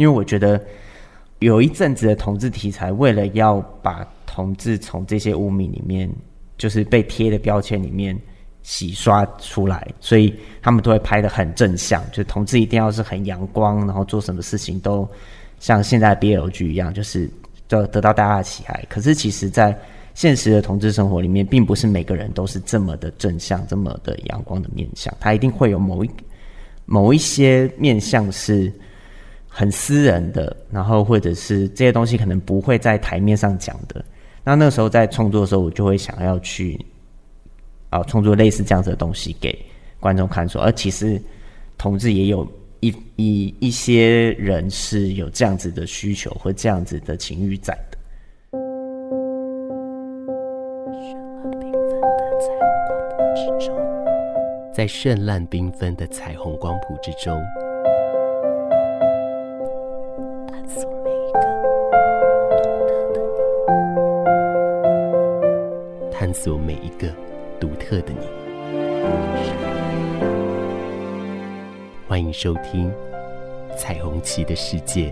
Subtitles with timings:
[0.00, 0.58] 因为我觉得
[1.40, 6.10] 有一阵子的同志题材，为了要把同志从这些污名里面，
[6.56, 8.18] 就是被贴的标签里面
[8.62, 15.06] 洗刷出来，所以他们都会拍得很正向，就同志一定要是很阳光，然后做什么事情都
[15.58, 17.28] 像现在 BL 剧一样，就是
[17.68, 18.82] 得得到大家的喜爱。
[18.88, 19.78] 可是其实，在
[20.14, 25.14] 现实的同志生活里面，并不是每个人都是这么的正向、这么的阳光的面向。
[25.20, 26.10] 他一定会有某一
[26.86, 28.72] 某一些面向是
[29.52, 34.02] 很私人的，然后或者是这些东西可能不会在台面上讲的。
[34.44, 36.78] 那那个时候在创作的时候，我就会想要去
[37.90, 39.58] 啊创作类似这样子的东西给
[39.98, 41.20] 观众看，说，而其实
[41.76, 42.46] 同志也有
[42.78, 47.98] 一一一些人是有这样子的需求或这样子的情欲在的。
[54.72, 57.38] 在绚烂缤纷的彩虹光谱之中，
[60.70, 65.32] 探索每一个独特的
[66.12, 67.12] 你，探索每一个
[67.58, 68.20] 独特的你。
[72.06, 72.88] 欢迎收听
[73.74, 75.10] 《彩虹旗的世界》。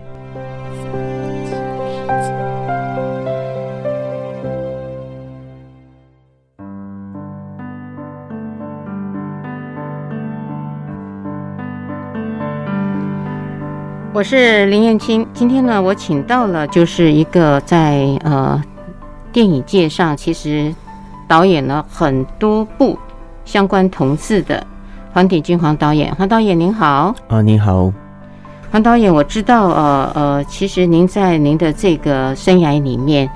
[14.19, 18.61] 我是林燕青，今天呢，我请到了就是一个在呃
[19.31, 20.75] 电影界上其实
[21.25, 22.99] 导演了很多部
[23.45, 24.61] 相关同志的
[25.13, 27.15] 黄鼎钧黄导演，黄导演您好。
[27.29, 27.93] 啊，您好，
[28.69, 33.29] 黄导演，我知道呃呃，其实您在您的这个生涯里面，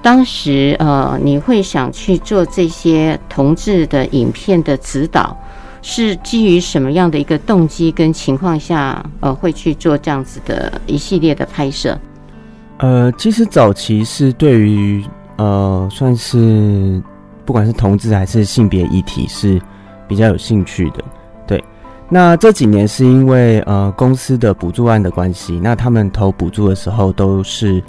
[0.00, 5.36] 当时呃你会想去做这些同志的影片的指导。
[5.82, 11.98] 是基于什么样的一个动机跟情况下，呃，会去做这样子的一系列的拍摄？
[12.78, 15.02] 呃，其实早期是对于
[15.36, 17.02] 呃，算是
[17.46, 19.60] 不管是同志还是性别议题是
[20.06, 21.02] 比较有兴趣的。
[21.46, 21.62] 对，
[22.10, 27.82] 那这几年是因为呃公司的补助案的关系，那他们投补助的时候都是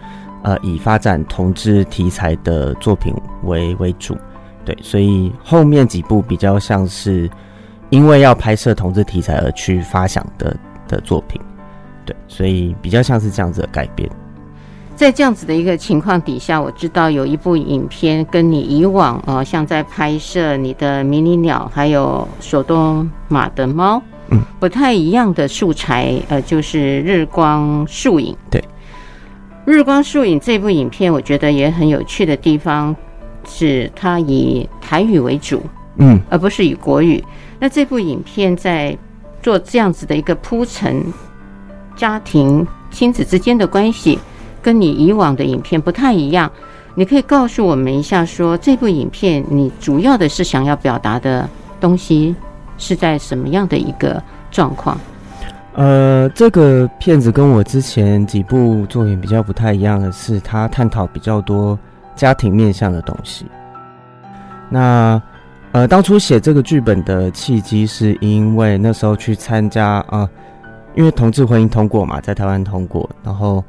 [0.44, 3.14] 呃以发展同志题材的作品
[3.44, 4.18] 为为主。
[4.64, 7.30] 对，所以后面几部比较像是。
[7.92, 10.58] 因为要拍摄同志题材而去发想的
[10.88, 11.40] 的作品，
[12.06, 14.10] 对，所以比较像是这样子的改变。
[14.96, 28.36] 在这样子的一个情况底下，我知道有一部影片跟你以往呃，像在拍摄你的迷你鸟还有索多玛的猫，嗯，不太一样的素材，呃，就是日光树影。
[28.52, 28.64] 对，
[29.66, 32.96] 日光树影这部影片，我觉得也很有趣的地方
[33.46, 35.64] 是它以台语为主，
[35.98, 37.24] 嗯，而不是以国语。
[37.62, 38.98] 那这部影片在
[39.40, 41.06] 做这样子的一个铺陈，
[41.96, 44.18] 家庭亲子之间的关系，
[44.64, 46.52] 跟你以往的影片不太一样。
[46.96, 51.48] 你可以告诉我们一下说，这部影片你主要的是想要表达的
[51.80, 52.36] 东西
[52.80, 55.00] 是在什么样的一个状况？
[55.74, 61.78] 呃，这个片子跟我之前几部作品比较不太一样的是，它探讨比较多
[62.16, 63.46] 家庭面向的东西。
[64.68, 65.22] 那。
[65.74, 70.30] 呃，当初写这个剧本的契机，是因为那时候去参加啊、
[70.96, 73.64] 因为同志婚姻通过嘛，在台湾通过，然后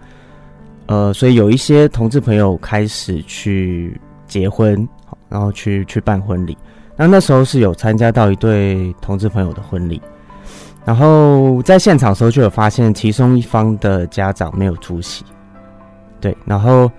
[0.86, 4.76] 呃，所以有一些同志朋友开始去结婚，
[5.28, 6.58] 然后去去办婚礼。
[6.96, 10.02] 那那时候是有参加到一对同志朋友的婚礼，
[10.84, 15.24] 然后在现场的时候就有发现其中一方的家长没有出席，
[16.20, 16.90] 对，然后。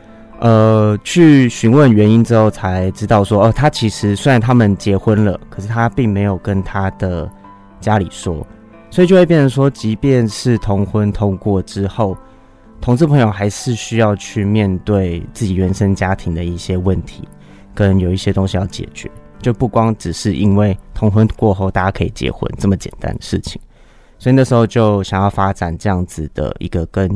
[0.44, 7.32] 呃，去询问原因之后，才知道说，哦，他其实虽然他们结婚了，可是他并没有跟他的
[7.80, 8.46] 家里说，
[8.92, 12.18] 所以就会变成说，即便是同婚通过之后，
[12.82, 17.26] 同志朋友还是需要去面对自己原生家庭的一些问题，
[17.74, 19.10] 跟有一些东西要解决，
[19.42, 23.62] 就不光只是因为同婚过后大家可以结婚这么简单的事情，
[24.20, 27.10] 所以那时候就想要发展这样子的一个跟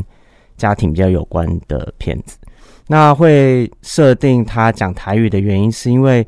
[0.56, 2.38] 家庭比较有关的片子。
[2.90, 6.26] 那会设定他讲台语的原因，是因为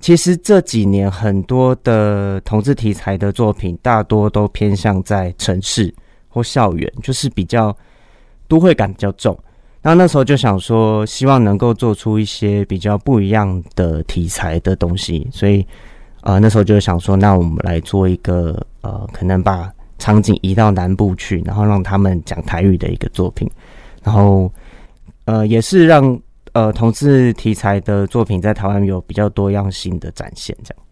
[0.00, 5.94] 其实这几年很多的同志题材的作品，大多都偏向在城市
[6.28, 7.76] 或校园，就是比较
[8.48, 9.38] 都会感比较重。
[9.82, 15.66] 那那时候就想说，希望能够做出一些比较不一样的题材的东西，所以
[16.22, 23.46] 呃那时候就想说，那我们来做一个呃，可能把场景移到南部去，然后让他们讲台语的一个作品，
[24.02, 24.50] 然后。
[25.28, 26.18] 呃，也是让
[26.52, 30.56] 呃同志题材的作品在台湾有比较多样性的展现。
[30.64, 30.82] 这样，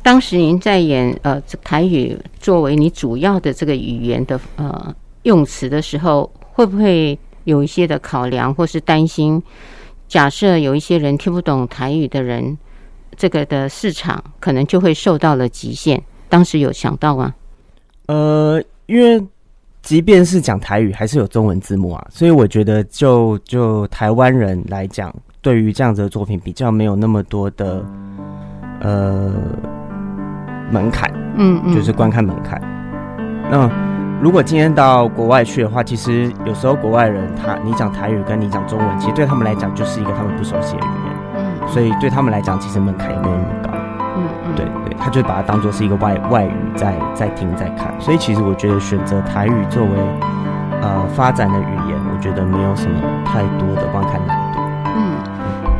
[0.00, 4.94] 当时您在演呃台语作为你主要的这个语言的呃
[5.24, 9.42] 用词的时候，会不会有一些的考量，或是担心？
[10.06, 12.56] 假设有一些人听不懂台语的人，
[13.16, 16.00] 这个的市场可能就会受到了极限。
[16.28, 17.34] 当时有想到吗？
[18.06, 19.20] 呃，因为
[19.84, 27.84] 即便是讲台语，还是有中文字幕啊，所以我觉得就就台湾人来讲，对于这样子的作品，比较没有那么多的
[28.80, 29.30] 呃
[30.70, 32.58] 门槛，嗯，嗯，就是观看门槛。
[33.50, 33.70] 那
[34.22, 43.70] 如果今天到国外去的话，其实有时候国外人他你讲台语跟你讲中文，其实对他们来讲就是一个他们不熟悉的语言，嗯，所以对他们来讲，其实门槛也没有那么高，
[44.16, 44.64] 嗯嗯，对，
[44.98, 49.90] 他就把它当做是一个外外语在在听在看，所以其实我觉得选择台语作为
[50.82, 54.60] 呃发展的语言，我觉得没有什么太多的观看难度。
[54.96, 55.16] 嗯，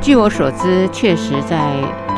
[0.00, 1.58] 据我所知，确实在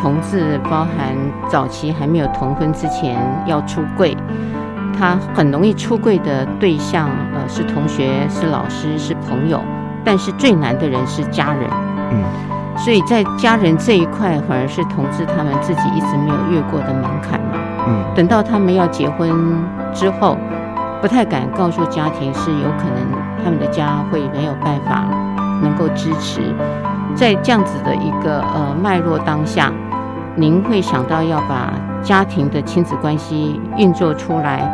[0.00, 1.14] 同志包含
[1.48, 3.16] 早期还没有同婚之前
[3.46, 4.16] 要出柜。
[4.98, 9.60] 他很容易出柜的对象，呃，是同学、是老师、是朋友，
[10.02, 11.68] 但是最难的人是家人。
[12.10, 12.24] 嗯，
[12.76, 17.58] 所以在家人这一块，反而是同志他们自己一直没有越过的门槛嘛。
[17.88, 19.30] 嗯，等到他们要结婚
[19.92, 20.36] 之后，
[21.00, 25.04] 不太敢告诉家庭，是有可能他们的家会没有办法
[25.62, 26.40] 能够支持。
[27.14, 29.72] 在这样子的一个呃脉络当下，
[30.34, 34.70] 您会想到要把家庭的亲子关系运作出来？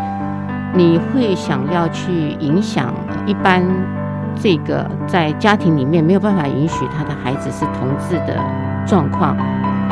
[0.75, 2.93] 你会想要去影响
[3.27, 3.63] 一般
[4.35, 8.39] 这个在家庭里面没有办法允许他的孩子是同志的
[8.87, 9.37] 状况，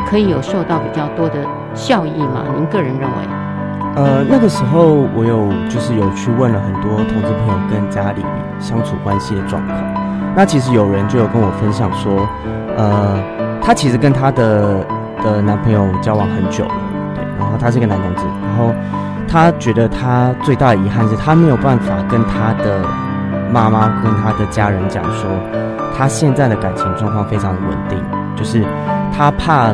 [0.07, 1.37] 可以有受到比较多的
[1.75, 2.45] 效益吗？
[2.57, 3.17] 您个人认为？
[3.97, 8.23] 呃，那个时候我有就是有去问了很多同志朋友跟家里
[8.59, 9.79] 相处关系的状况，
[10.37, 12.29] 那其实有人就有跟我分享说，
[12.77, 13.23] 呃，
[13.61, 14.85] 他其实跟他的
[15.23, 16.75] 的男朋友交往很久了，
[17.15, 18.75] 对，然后他是个男同志，然后。
[19.33, 22.83] 他觉得他最大的遗憾是他没有办法跟他的
[23.53, 25.29] 妈妈跟他的家人讲说，
[25.97, 28.03] 他现在的感情状况非常的稳定，
[28.37, 28.65] 就是
[29.17, 29.71] 他怕，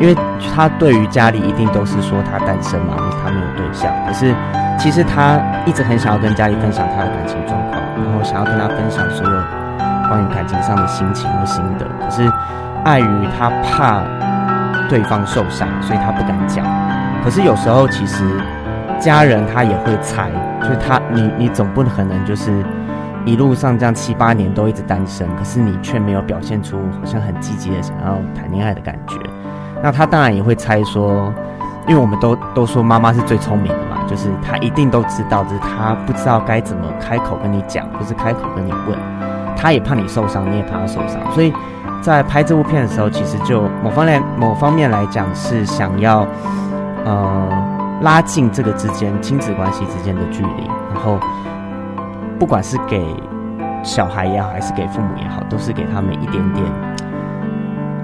[0.00, 0.16] 因为
[0.54, 3.92] 他对于家里一定都是说他单身嘛，他没有对象。
[4.06, 4.34] 可是
[4.78, 9.32] 其实他一直很想要跟家里分享他的感情状况，然后想要跟他分享所有
[10.08, 11.86] 关于感情上的心情和心得。
[12.04, 12.30] 可是
[12.84, 14.02] 碍于他怕
[14.88, 16.66] 对方受伤，所以他不敢讲。
[17.22, 18.24] 可是有时候其实。
[19.00, 20.30] 家人他也会猜，
[20.60, 22.62] 就是他你你总不可能就是
[23.24, 29.16] 一路上这样七八年都一直单身，可是你却没有表现出好像很积极的想要谈恋爱的感觉。
[29.82, 31.32] 那他当然也会猜说，
[31.86, 38.98] 因为我们都都说妈妈是最聪明的嘛，就是他一定都知道，只是他不知道该怎么开口跟你讲，或是开口跟你问。
[39.56, 41.52] 他也怕你受伤，你也怕他受伤，所以
[42.00, 46.26] 在拍这部片的时候，其实就某方面某方面来讲是想要，
[47.04, 47.48] 呃。
[48.00, 51.20] 拉近这个之间亲子关系之间的距离，然后
[52.40, 53.04] 不管是给
[53.84, 56.64] 小孩也好，还是给父母也好，都是给他们一点点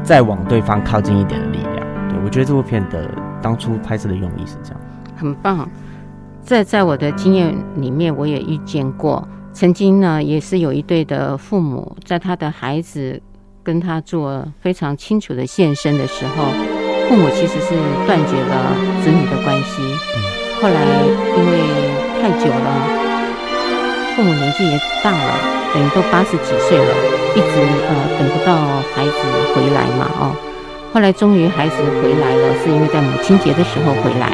[0.04, 1.76] 再往对方靠近一点的力量。
[2.06, 3.10] 对，我觉得这部片的
[3.40, 4.80] 当初拍摄的用意是这样，
[5.16, 5.66] 很棒。
[6.42, 13.20] 在在我的经验里面，我也遇见过，曾经呢也是有一对的父母，在他的孩子
[13.62, 16.44] 跟他做非常清楚的现身的时候。
[17.08, 17.74] 父母其实是
[18.04, 19.80] 断绝了子女的关系，
[20.60, 20.82] 后来
[21.38, 21.60] 因为
[22.20, 23.15] 太久了，
[24.16, 25.38] 父母年纪也大了，
[25.74, 26.94] 等于都八十几岁了，
[27.36, 28.56] 一直呃等不到
[28.96, 29.12] 孩子
[29.54, 30.34] 回来嘛，哦，
[30.92, 34.32] 后来终于孩子回来了，是因为在母亲节的时候回来，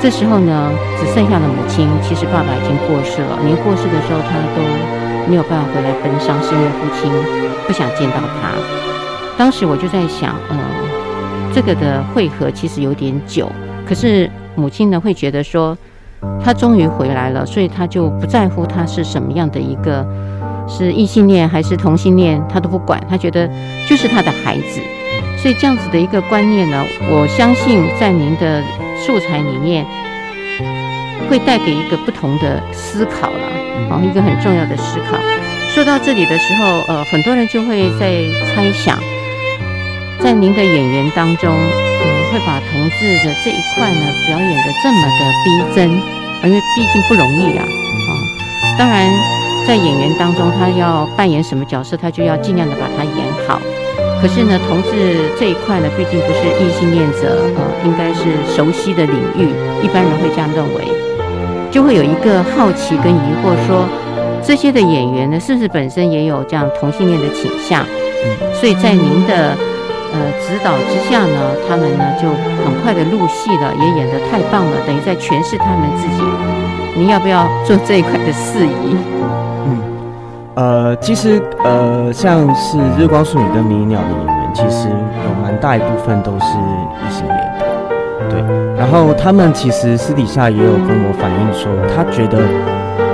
[0.00, 0.70] 这时候呢
[1.00, 4.62] 只剩下了母亲，其实爸爸已经过世了，连过世的时候他都
[5.28, 7.10] 没有办法回来奔丧，是因为父亲
[7.66, 8.54] 不想见到他。
[9.36, 10.56] 当时我就在想，呃。
[11.52, 13.48] 这个的会合其实有点久，
[13.86, 15.78] 可是母亲呢会觉得说，
[16.44, 20.06] 他终于回来了，所以他就不在乎他是什么样的一个，
[20.68, 23.48] 是异性恋还是同性恋，他都不管，他觉得
[23.88, 24.80] 就是他的孩子，
[25.38, 28.62] 所以这样子的一个观念呢，我相信在您的
[28.96, 29.86] 素材里面
[31.28, 33.38] 会带给一个不同的思考了，
[33.88, 35.18] 然后一个很重要的思考。
[35.68, 38.22] 说到这里的时候，呃，很多人就会在
[38.54, 38.98] 猜想。
[40.20, 45.90] 在您的演员当中，嗯，会把同志的这一块呢表演的这么的逼真，
[46.46, 49.10] 因为毕竟不容易啊，啊、嗯，当然
[49.66, 53.14] 在演员当中，他要扮演什么角色，他就要尽量的把它演
[53.46, 53.60] 好。
[54.20, 58.24] 可是呢，同志这一块呢，毕竟不是异性恋者，呃，应该是
[58.54, 59.48] 熟悉的领域，
[59.82, 60.84] 一般人会这样认为，
[61.70, 63.88] 就会有一个好奇跟疑惑说，说
[64.42, 67.86] 这些的演员呢，是不是本身也有这样同性恋的倾向？
[68.60, 69.56] 所以在您的。
[70.14, 72.28] 呃，指导之下呢，他们呢就
[72.64, 76.22] 很快的入戏了，也演得太棒了，等于在诠释他们自己。
[76.96, 78.96] 您要不要做这一块的事宜？
[79.66, 79.80] 嗯，
[80.54, 88.40] 呃，其实呃，像是日光树影跟迷鸟的演员，其实有蛮大一部分都是异性恋的，对。
[88.78, 92.38] 然后他们其实私底下也有跟我反映说，他觉得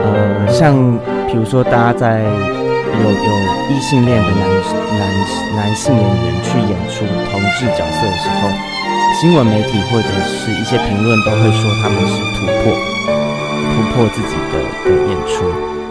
[0.05, 0.75] 呃，像
[1.27, 2.23] 比如说大家在
[2.99, 3.31] 有有
[3.71, 4.49] 异性恋的男
[4.99, 5.03] 男
[5.57, 8.49] 男性演员去演出同志角色的时候，
[9.21, 12.73] 新闻媒体或者是一些评论都会说他们是突破
[13.71, 15.45] 突破自己的的演出。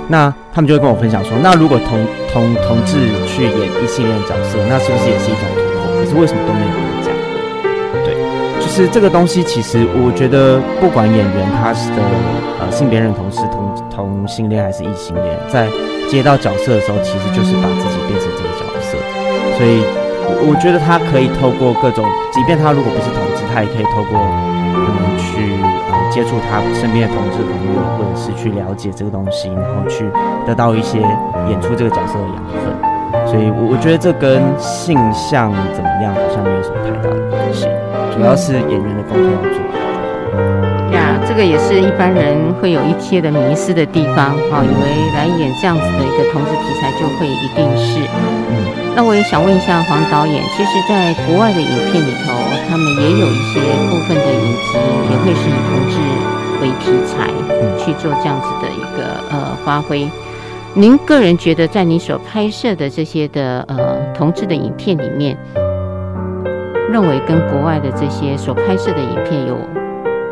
[0.07, 5.85] 那他们就会跟我分享说，那如果同同同志去演异性恋角色，那是不是也是一种突破？
[5.99, 7.13] 可是为什么都没有人讲？
[8.03, 8.15] 对，
[8.59, 11.97] 就是这个东西，其实我觉得，不管演员他是的
[12.59, 15.67] 呃性别认同是同同性恋还是异性恋，在
[16.09, 18.97] 接到角色的时候，其实就是把自己变成这个角色。
[19.55, 19.85] 所以，
[20.25, 24.17] 我我觉得他可以透过各种，即便他如果不是同志，他也可以透过
[24.73, 25.53] 可能去。
[26.11, 30.09] 接触他身边的同志朋友，或者是去了解这个东西，然后去
[30.43, 30.97] 得到一些
[31.47, 33.27] 演出这个角色的养分。
[33.27, 37.67] 所以，我我觉得这跟性向怎么样好像没有什么太大的关系，
[38.17, 39.78] 主要是演员的功课要做。
[40.91, 47.99] 呀，这个也是一般人会有一些的迷失的地方，哦，以为来演这样子的一个同志题材就会一定是。
[48.49, 48.93] 嗯。
[48.95, 52.33] 那我也想问一下黄导演，其实，在国外的影片里头，
[52.69, 54.77] 他们也有一些部分的影集
[55.09, 55.95] 也会是以同志
[56.61, 57.29] 为题材
[57.77, 60.09] 去做这样子的一个呃发挥。
[60.73, 65.37] 您个人觉得，在你所拍摄的这些的呃同志的影片里面，
[66.91, 69.57] 认为跟国外的这些所拍摄的影片有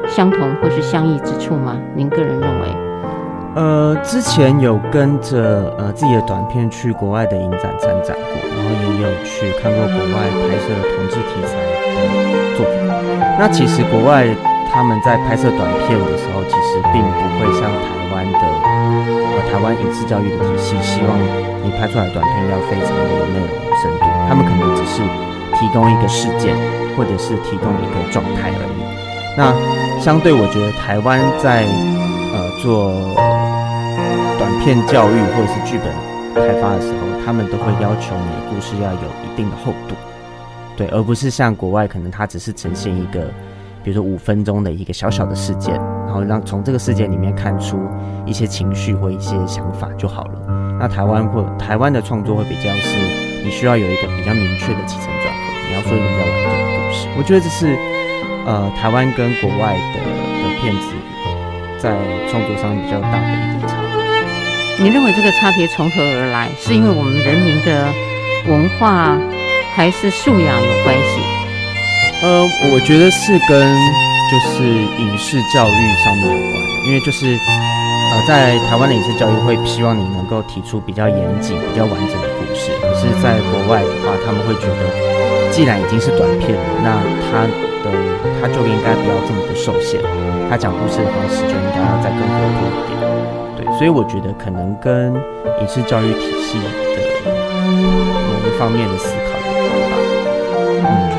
[0.10, 1.78] 相同或是相异之处吗？
[1.96, 2.68] 您个人认为？
[3.56, 12.78] 呃，之前有跟着呃自己的短片去国外的影展参展过，然后也有去看过国外拍摄的同志题材的作品。
[13.40, 14.28] 那其实国外
[14.72, 21.18] 他们在拍摄短片的时候，其实并不会像台湾的呃台湾影视教育的体系，希望
[21.64, 23.50] 你拍出来的短片要非常的有内容
[23.82, 24.06] 深度。
[24.30, 25.02] 他们可能只是
[25.58, 26.54] 提供一个事件，
[26.96, 28.86] 或者是提供一个状态而已。
[29.36, 29.54] 那
[30.08, 31.66] 相对，我觉得台湾在
[32.32, 32.94] 呃做。
[34.40, 35.92] 短片教育或者是剧本
[36.34, 39.96] 开发的时候，他们都会要求你的故事要有一定的厚度，
[40.78, 43.20] 对，而不是像国外可能它只是呈现一个，
[43.84, 47.78] 比如说五分钟的一个小小的事件，然后让从这个事件里面看出
[48.26, 50.40] 一些情绪或一些想法就好了。
[50.80, 52.98] 那台湾或台湾的创作会比较是，
[53.44, 57.10] 你需要有一个比较明确的起承转合，你要说一个比较完整的故事。
[57.18, 57.78] 我觉得这是
[58.48, 60.96] 呃台湾跟国外的的片子
[61.78, 61.92] 在
[62.32, 64.84] 创作上比较大的一个差别。
[64.84, 66.48] 你认为这个差别从何而来？
[66.58, 67.92] 是因为我们人民的
[68.48, 69.18] 文化
[69.76, 71.20] 还是素养有关系？
[72.24, 73.68] 呃，我觉得是跟
[74.32, 86.96] 就是影视教育上面有关，因为就是呃，在台湾的影视教育会希望你能够提出比较严谨、比较完整的故事，可是在国外的话，他们会觉得既然已经是短片了，那
[87.28, 87.44] 它
[87.84, 87.92] 的
[88.48, 90.00] 他就应该不要这么的受限，
[90.50, 92.96] 他讲故事的方式就应该要再更活泼一点。
[93.58, 95.14] 对所以我觉得可能跟
[95.60, 96.66] 影视教育体系的
[97.28, 99.96] 某一方面的思考有关吧。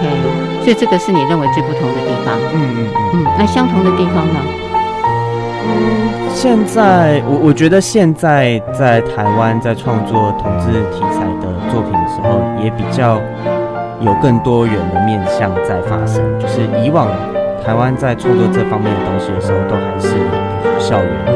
[0.00, 2.40] OK，所以这个是你认为最不同的地方。
[2.54, 3.26] 嗯嗯嗯，嗯。
[3.38, 4.40] 那相同的地方呢？
[5.68, 13.20] 嗯，现在我我觉得现在在台湾在创作同志题材的作品的时候，也比较
[14.00, 16.22] 有更多元的面向在发生。
[16.38, 17.08] 就是以往
[17.64, 20.08] 台湾在创作这方面的东西的时候，都还是
[20.78, 21.32] 校园的。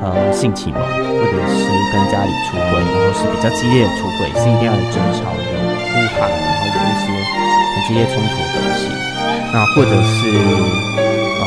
[0.00, 5.52] 呃，性启蒙，或者是跟家里出轨，然后是比较激烈的出轨，是一定要有争吵、有
[5.84, 7.12] 呼喊，然后有一些
[7.74, 8.88] 很激烈冲突的东西。
[9.52, 10.16] 那或者是
[11.40, 11.44] 呃，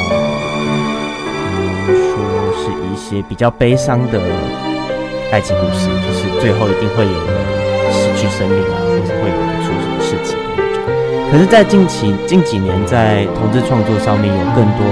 [1.88, 2.13] 比如说
[2.54, 2.63] 是
[2.94, 4.20] 一些比较悲伤的
[5.32, 7.34] 爱情故事，就是最后一定会有人
[7.92, 9.36] 失去生命啊，或者会有
[11.32, 14.86] 可是，在近期近几年，在同志创作上面有更多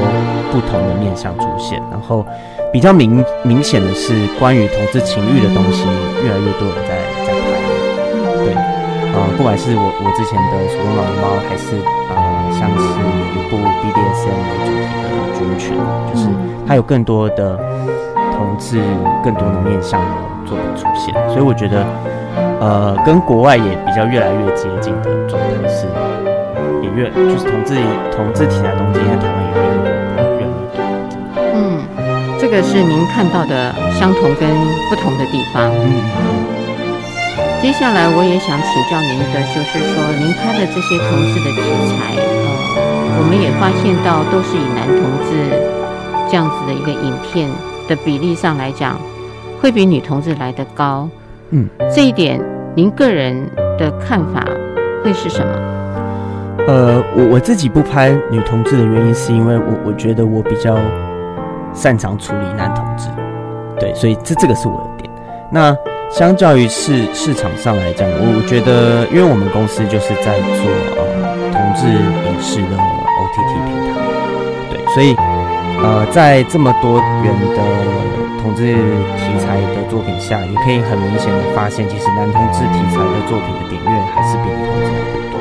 [0.51, 2.25] 不同的面向出现，然后。
[2.71, 5.85] 比较明明显的是，关于同志情欲的东西，
[6.23, 7.41] 越来越多人在在拍。
[8.45, 8.53] 对，
[9.11, 11.81] 呃，不管是我我之前的《手工老猫》，还是
[12.11, 12.15] 呃，
[12.53, 12.85] 像是
[13.33, 15.75] 一部 BDSM 为主题的《军犬》，
[16.13, 16.29] 就是
[16.67, 17.57] 它有更多的
[18.37, 18.79] 同志、
[19.23, 20.07] 更多的面向的
[20.45, 21.11] 作品出现。
[21.29, 21.83] 所以我觉得，
[22.59, 25.87] 呃，跟国外也比较越来越接近的状态是，
[26.89, 27.75] 也越就是同志
[28.11, 30.81] 同志题材的东西在台湾也越来越多。
[31.53, 31.57] 嗯
[32.39, 34.49] 这个是您看到的相同跟
[34.89, 35.69] 不同的地方。
[35.75, 36.01] 嗯，
[37.61, 45.29] 接下来我也想请教您的，就是说您拍的这些同志的题材，呃，我们也发现到都是以男同志
[46.29, 47.49] 这样子的一个影片
[47.87, 48.97] 的比例上来讲，
[49.61, 51.09] 会比女同志来得高。
[51.51, 52.39] 嗯，这一点
[52.73, 53.35] 您个人
[53.77, 54.47] 的看法
[55.03, 55.78] 会是什么？
[56.67, 60.77] 呃，我我自己不拍女同志的原因，是因为我我觉得我比较
[61.73, 63.07] 擅长处理男同志，
[63.79, 65.11] 对，所以这这个是我的点。
[65.51, 65.75] 那
[66.11, 71.01] 相较于市市场上来讲，我我觉得，因为我们公司就是在做呃
[71.51, 73.97] 同志影视的 OTT 平台，
[74.69, 75.15] 对，所以
[75.81, 77.57] 呃在这么多元的
[78.41, 78.73] 同志
[79.17, 84.99] 题材的作品下，也可以很明显的发现，其实男同志题材的作品的点阅还是比女同志的
[85.31, 85.39] 多。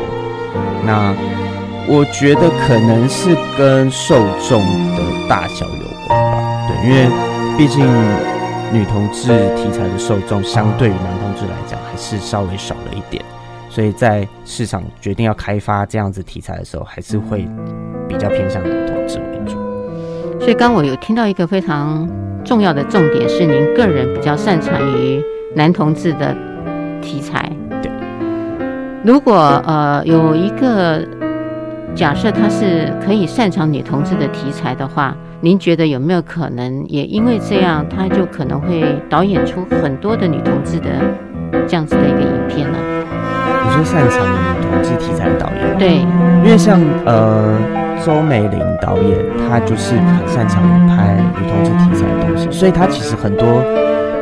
[0.89, 1.15] 那
[1.87, 4.17] 我觉得可能是跟受
[4.49, 4.63] 众
[4.97, 7.07] 的大小有关吧，对，因为
[7.59, 7.85] 毕竟
[8.73, 13.23] 女同志题材的受众相对于男同志来讲还是稍微少了一点，
[13.69, 17.47] 所以在市场决定要开发这样子题材的时候，还是会
[18.09, 19.59] 比较偏向男同志为主。
[20.41, 22.09] 所以刚我有听到一个非常
[22.47, 25.23] 重要的重点，是您个人比较擅长于
[25.55, 26.35] 男同志的
[27.03, 27.53] 题材。
[29.05, 31.01] 如果呃有一个
[31.95, 40.91] 假设他是可以擅长女同志的题材的话，您觉得有没有可能也因为这样，他就可能会导演出很多的女同志的
[41.67, 42.79] 这样子的一个影片呢？
[43.65, 45.79] 你说擅长女同志题材的导演？
[45.79, 45.95] 对，
[46.45, 47.57] 因为像呃
[48.05, 53.63] 周美玲导演，她就是很擅长拍女同志题材的东西，所以她其实很多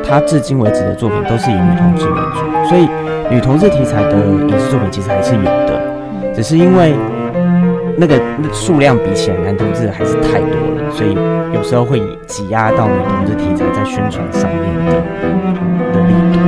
[0.06, 2.88] 她至今为止的作品都是以女同志为主，所以。
[3.30, 4.16] 女同志题材的
[4.49, 5.80] 影视作品其实还是有的，
[6.35, 6.95] 只是因为
[7.97, 8.21] 那个
[8.52, 11.16] 数量比起来男同志还是太多了，所以
[11.52, 14.92] 有时候会挤压到女同志题材在宣传上面的
[15.92, 16.38] 的力度。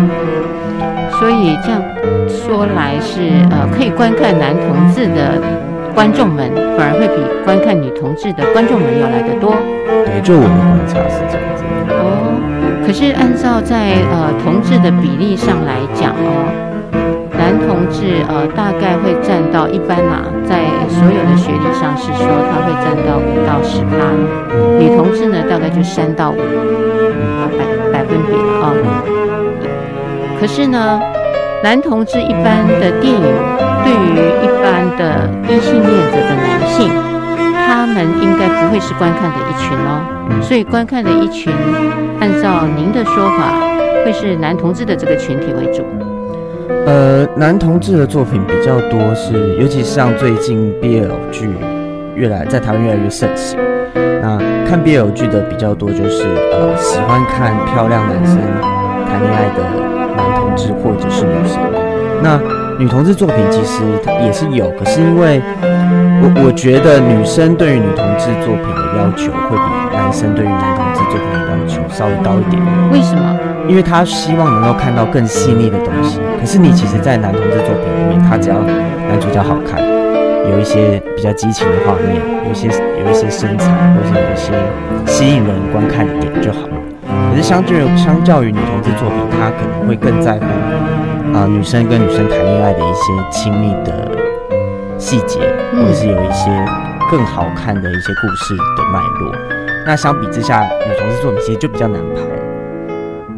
[1.18, 1.82] 所以这样
[2.28, 3.20] 说来是
[3.50, 5.40] 呃，可以观看男同志的
[5.94, 9.56] 观众们反而会比观看女同志的观众们要来得多。
[10.06, 11.64] 对，就我的观察是这样子。
[11.90, 16.67] 哦，可是按照在呃同志的比例上来讲哦。
[17.48, 24.12] 男同志呃大概会占到一般啦，在所有的学历上是说他会占到五到十趴，
[24.78, 28.74] 女同志呢大概就三到五啊百百分比了啊。
[30.38, 31.00] 可是呢，
[31.64, 33.22] 男同志一般的电影
[33.82, 34.12] 对于
[34.44, 36.90] 一般的异性恋者的男性，
[37.66, 40.42] 他们应该不会是观看的一群哦。
[40.42, 41.50] 所以观看的一群，
[42.20, 43.58] 按照您的说法，
[44.04, 45.82] 会是男同志的这个群体为主。
[46.88, 51.50] 呃，男同志的作品比较多是，尤其是像最近 BL 剧
[52.14, 53.58] 越来在台湾越来越盛行。
[54.22, 58.38] 那看 BL 剧的比较多，就是呃喜欢看漂亮男生
[59.06, 59.62] 谈恋爱的
[60.16, 61.60] 男同志或者是女生。
[62.22, 62.40] 那
[62.78, 63.82] 女同志作品其实
[64.24, 65.42] 也是有，可是因为
[66.22, 72.62] 我 我觉得女生对于女同志作品的要求会比男生对于男同志作品的要求稍微高一点。
[72.90, 73.38] 为什么？
[73.68, 76.18] 因为他希望能够看到更细腻的东西。
[76.40, 79.78] 可是你其实，在男同志作品里面，他只要男主角好看，
[80.50, 84.52] 有一些比较激情的画面，有一些有一些身材，或者有一些
[85.06, 86.74] 吸引人观看的点就好了。
[87.30, 90.44] 可是相对相较于女同志作品，他可能会更在乎
[91.36, 94.10] 啊、呃、女生跟女生谈恋爱的一些亲密的
[94.96, 95.40] 细节，
[95.72, 96.50] 或者是有一些
[97.10, 99.32] 更好看的一些故事的脉络。
[99.86, 102.22] 那相比之下，女同志作品其实就比较难拍。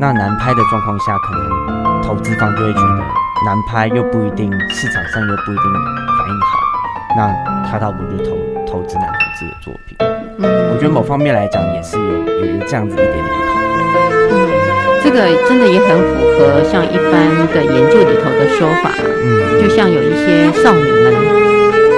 [0.01, 3.05] 那难拍的状况下，可能投资方就会觉得
[3.45, 5.65] 难拍又不一定，市场上又不一定
[6.17, 6.59] 反应好，
[7.19, 8.31] 那他倒不如投
[8.67, 9.99] 投资男同志的作品。
[10.39, 13.77] 嗯，我觉得某方面来讲也是有有有这样子一点点的考量。
[14.33, 14.49] 嗯，
[15.05, 18.89] 这个真的也很符合像一般的研究里头的说法。
[19.05, 21.13] 嗯，就像有一些少女们，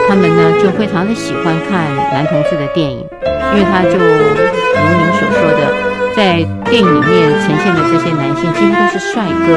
[0.08, 3.06] 她们呢就非常的喜欢看男同志的电影，
[3.54, 5.91] 因为他就如您所说的。
[6.14, 9.56] 在电影里面呈现的这些男性几乎都是帅哥，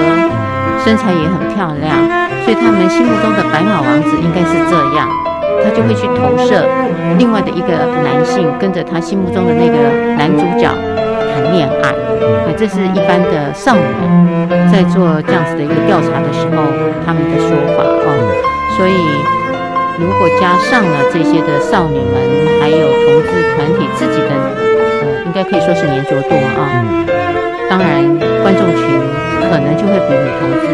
[0.83, 1.91] 身材也很漂亮，
[2.43, 5.09] 所以他们心目中的白马王子应该是这样，
[5.63, 6.65] 他就会去投射
[7.17, 10.71] 另外的一个男性，跟着他心目中的那个男主角
[11.33, 11.93] 谈恋爱。
[12.47, 13.81] 那这是一般的少女
[14.47, 16.63] 们在做这样子的一个调查的时候，
[17.05, 18.07] 他们的说法哦。
[18.77, 18.95] 所以
[19.99, 22.15] 如果加上了这些的少女们，
[22.61, 24.74] 还有同志团体自己的。
[25.25, 27.05] 应该可以说是粘着度啊，嗯，
[27.69, 28.03] 当然
[28.41, 28.81] 观众群
[29.49, 30.65] 可能就会比女同志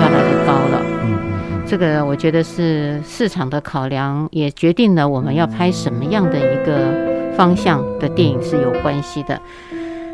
[0.00, 0.82] 要来的高了。
[1.02, 1.18] 嗯，
[1.66, 9.40] 这个我觉得是市场的考量，也决定了我们要拍什么样的一个方向的电影是有关系的。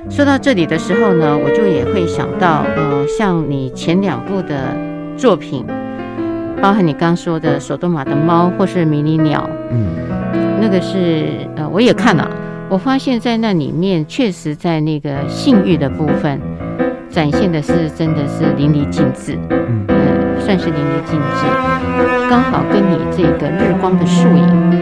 [0.08, 4.74] 说到这里的时候呢，我就也会想到，呃，像你前两部的
[5.16, 5.64] 作品，
[6.62, 9.40] 包含你刚说的《索多玛的猫》或是《迷你鸟》，
[9.72, 9.88] 嗯，
[10.60, 12.30] 那个是呃，我也看了。
[12.68, 16.40] 我发现，在那里面确实在那个性欲的部分，
[17.08, 21.46] 展现的是真的是淋漓尽致，嗯，呃，算是淋漓尽致，
[22.28, 24.80] 刚好跟你这个日光的树影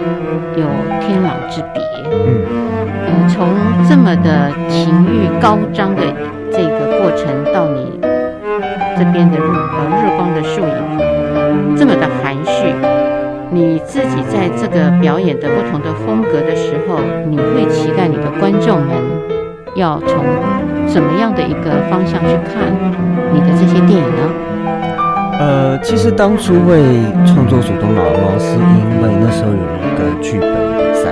[0.56, 0.66] 有
[1.00, 2.42] 天壤之别，嗯，
[3.06, 3.48] 呃，从
[3.88, 6.02] 这么的情欲高涨的
[6.50, 8.00] 这个过程到你
[8.96, 12.72] 这边的日呃日光的树影这么的含蓄，
[13.54, 16.98] 你自己在这个表演的不同的风格的时候，
[17.30, 18.90] 你会期待你的观众们
[19.76, 20.24] 要从。
[20.86, 22.70] 怎么样的一个方向去看
[23.32, 24.30] 你的这些电影呢？
[25.40, 26.78] 呃，其实当初会
[27.26, 31.10] 创作《鼠东老猫》，是因为那时候有一个剧本比赛，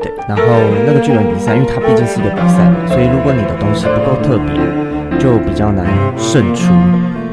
[0.00, 0.42] 对，然后
[0.86, 5.84] 那个剧本比赛，因为它毕竟是一个比赛嘛，所以如果你的东西不够特别，就比较难
[6.16, 6.72] 胜出。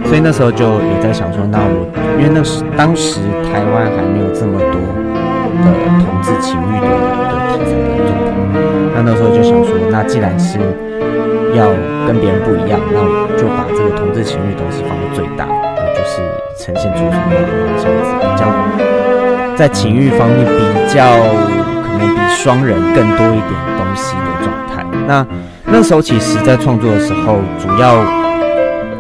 [0.05, 1.87] 所以那时候就有在想说，那我
[2.19, 4.75] 因为那时当时台湾还没有这么多
[5.63, 5.71] 的
[6.03, 8.15] 同志情欲的的题材的作品，
[8.93, 10.59] 那那时候就想说，那既然是
[11.55, 11.67] 要
[12.05, 15.47] 跟别人不一样，那我就把这个同志情欲东西放到最大，
[15.95, 16.19] 就是
[16.59, 17.85] 呈现出什么样的样子
[18.19, 18.43] 比较
[19.55, 21.15] 在情欲方面比较
[21.83, 24.83] 可能比双人更多一点东西的状态。
[25.07, 25.25] 那
[25.65, 28.03] 那时候其实，在创作的时候，主要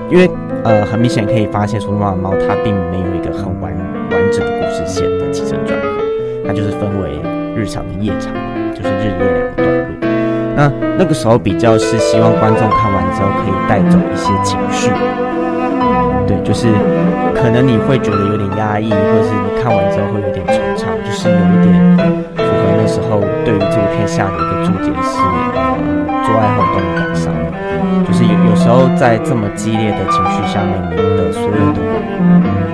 [0.09, 0.29] 因为
[0.63, 3.71] 呃很明显可以发现，说猫猫它并没有一个很完
[4.11, 5.87] 完整的故事线的起承转合，
[6.47, 7.19] 它就是分为
[7.55, 8.33] 日常的夜场，
[8.73, 10.07] 就是日夜两个段落。
[10.55, 14.91] 那那个时候比较是希望观众看完之后可以带走一些情绪，
[16.27, 16.67] 对，就是
[17.33, 21.97] 可能你会觉得有点压抑，或者是你看完之后会有点惆怅，就是有一点
[22.35, 25.17] 符合那时候对于这部片下的一个注解是，
[25.55, 25.77] 呃，
[26.25, 26.83] 做爱后动，
[28.11, 31.79] 就是有有时候在这么激烈的情绪下面，你的所有的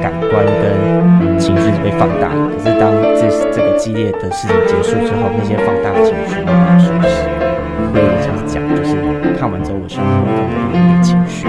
[0.01, 7.21] 感官跟情绪是被放大，可是当这这个激烈的事情结束之后，那些放大的情绪慢慢消失。
[7.93, 8.95] 会有点像是讲，就是
[9.37, 11.45] 看完之后，我希望能够有一点情绪。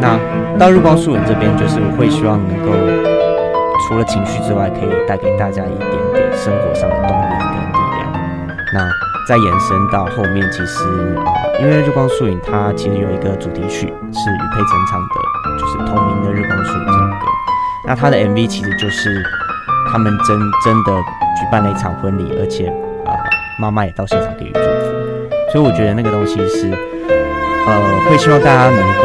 [0.00, 0.18] 那
[0.58, 2.74] 到日光树影这边，就是我会希望能够
[3.86, 8.10] 除了情绪之外，可以带给大家一点点生活上的动力跟力量。
[8.74, 8.90] 那
[9.28, 10.82] 再延伸到后面，其实、
[11.62, 15.14] 因为日光树影它其实有一个主题曲是余佩真唱的，
[15.60, 17.26] 就是同名的《日光树影》这首歌。
[17.86, 19.24] 那它的 MV 其实就是
[19.88, 20.92] 他们真真的
[21.38, 22.66] 举办了一场婚礼，而且
[23.06, 23.14] 啊，
[23.60, 24.66] 妈、妈也到现场给予祝福。
[25.52, 26.68] 所以我觉得那个东西是，
[27.68, 29.04] 呃，会希望大家能够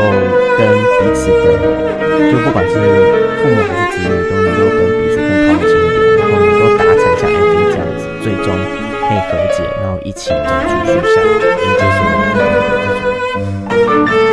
[0.58, 0.68] 跟
[0.98, 1.62] 彼此的，
[2.32, 2.74] 就不管是
[3.38, 4.37] 父母还是子女，都
[10.18, 13.14] 起走出树下，迎接所有的这种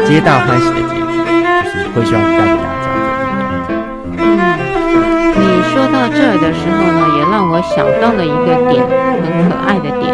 [0.06, 3.76] 皆大欢喜的结局，就是会希望带给大家这样子。
[4.16, 4.24] 嗯，
[5.36, 8.80] 你说到这儿的时候呢，也让我想到了一个点，
[9.28, 10.08] 很可爱的点。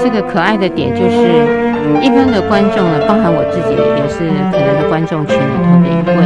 [0.00, 1.44] 这个可爱的点就是，
[2.00, 6.24] 一般的观众呢，包含我自己也是可能的观众群里头的一位。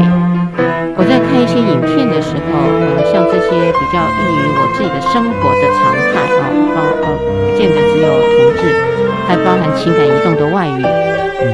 [0.94, 6.78] 我在看一些影片的时候，呃，像这些比较易于我自己的生活的常态啊，包，
[7.26, 8.74] 不见得只有同志，
[9.26, 10.82] 还包含情感移动的外语，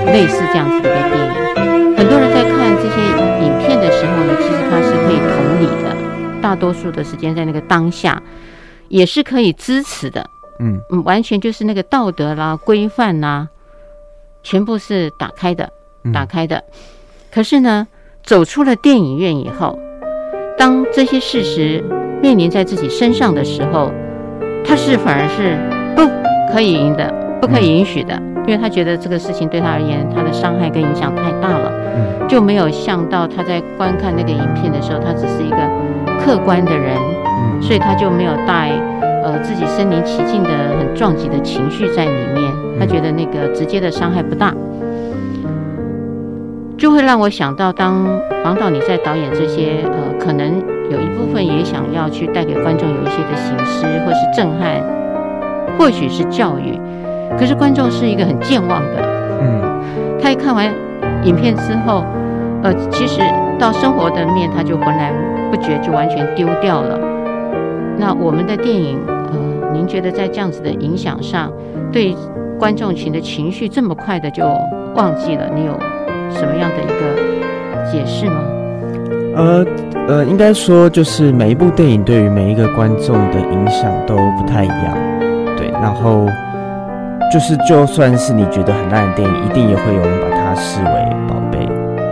[0.07, 1.97] 类似这样子的一个电影。
[1.97, 2.97] 很多人在看这些
[3.45, 5.97] 影片的时候呢，其实他是可以同理的，
[6.41, 8.21] 大多数的时间在那个当下，
[8.89, 10.29] 也是可以支持的。
[10.59, 13.49] 嗯嗯，完全就是那个道德啦、规范啦，
[14.43, 15.71] 全部是打开的，
[16.13, 16.63] 打开的。
[17.33, 17.87] 可是呢，
[18.23, 19.79] 走出了电影院以后，
[20.59, 21.83] 当这些事实
[22.21, 23.91] 面临在自己身上的时候，
[24.65, 25.57] 他是反而是
[25.95, 26.09] 不
[26.53, 28.15] 可以赢的，不可以允许的，
[28.47, 31.73] 因为他觉得这个事情对他而言，他的伤害跟影响太大了，
[32.29, 35.57] 就没有想到他在观看那个影片的时候，他只是一个
[36.25, 36.97] 客观的人，
[37.61, 38.71] 所以他就没有带。
[39.25, 42.43] 呃，自己身临其境的很撞击的情绪在里面，
[42.77, 44.53] 他觉得那个直接的伤害不大，
[46.83, 48.05] 就会让我想到，当
[48.43, 54.83] 黄导你在导演这些呃，可能有一部分也想要去带给观众有一些的醒思，或是震撼，
[55.79, 56.77] 或许是教育，
[57.39, 58.97] 可是观众是一个很健忘的，
[59.41, 60.75] 嗯，他一看完
[61.23, 62.05] 影片之后，
[62.65, 63.21] 呃，其实
[63.61, 65.15] 到生活的面他就浑然
[65.53, 66.99] 不觉，就完全丢掉了。
[67.97, 71.49] 那我们的电影，呃，您觉得在这样子的影响上，
[71.93, 72.13] 对
[72.59, 74.43] 观众群的情绪这么快的就
[74.97, 75.49] 忘记了？
[75.55, 75.79] 你有
[76.35, 78.43] 什么样的一个解释吗？
[79.35, 79.67] 呃
[80.09, 84.97] 呃，应该说就是每一部电影对于每一个观众的影响都不太一样，
[85.57, 85.71] 对。
[85.71, 86.27] 然后
[87.33, 91.67] 就是就算是你觉得很烂的电影，一定也会有人把它视为宝贝。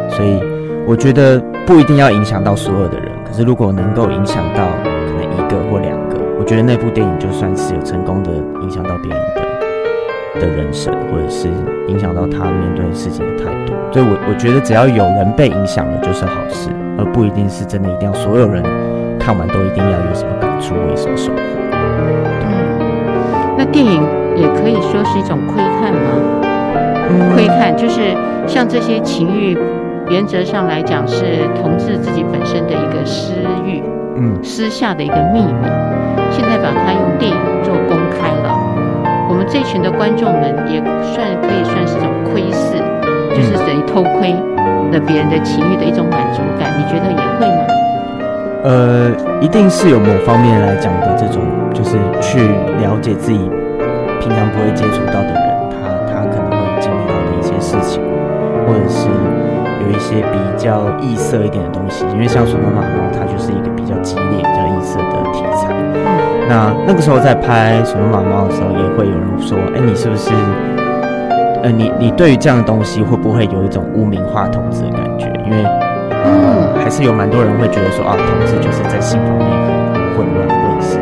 [0.08, 0.40] 所以
[0.86, 5.20] 我觉得不一定要影响到所有的人，可是如果能够影响到可能。
[5.30, 8.30] 一个或两个，我觉得那部电影就算是有成功的
[8.62, 10.94] 影响到别人的的人生。
[11.10, 11.48] 或者是
[11.88, 13.72] 影响到他面对事情的态度。
[13.92, 18.62] 所以我我觉得只要有人被影响了，就是好事，而不一定是真的一定要所有人
[19.18, 21.38] 看完都一定要有什么感触，有什么收获。
[22.42, 22.54] 嗯，
[23.58, 24.02] 那电影
[24.36, 25.98] 也可以说是一种窥探吗？
[27.34, 28.14] 窥探就是
[28.46, 29.58] 像这些情欲，
[30.08, 33.34] 原则上来讲是同志自己本身的一个私
[33.66, 33.82] 欲，
[34.16, 35.68] 嗯，私下的一个秘密。
[36.30, 37.29] 现在把它用电
[39.50, 42.78] 这群的观众们也算可以算是一种窥视，
[43.34, 44.32] 就是等于偷窥
[44.92, 46.72] 了别人的情欲的一种满足感。
[46.78, 47.64] 你觉得也会吗？
[48.62, 49.10] 呃，
[49.40, 51.42] 一定是有某方面来讲的这种，
[51.74, 52.38] 就是去
[52.78, 53.38] 了解自己
[54.20, 55.42] 平常不会接触到的人。
[55.70, 58.00] 他他可能会经历到的一些事情，
[58.66, 59.08] 或者是
[59.82, 64.39] 有一些比较异色一点的东西，因为像《索诺玛猫》，它就是一个比较激烈、
[66.50, 70.34] 那那个时候在拍《索诺玛猫》的时候，也会有人说：“哎，你是不是……
[71.62, 75.30] 呃，你你对于这样的东西会不会有一种污名化同志的感觉？
[75.46, 75.62] 因为
[76.10, 79.46] 呃，还是有蛮多人会觉得说啊，同志就是在性方面
[79.94, 80.98] 很混乱，或者是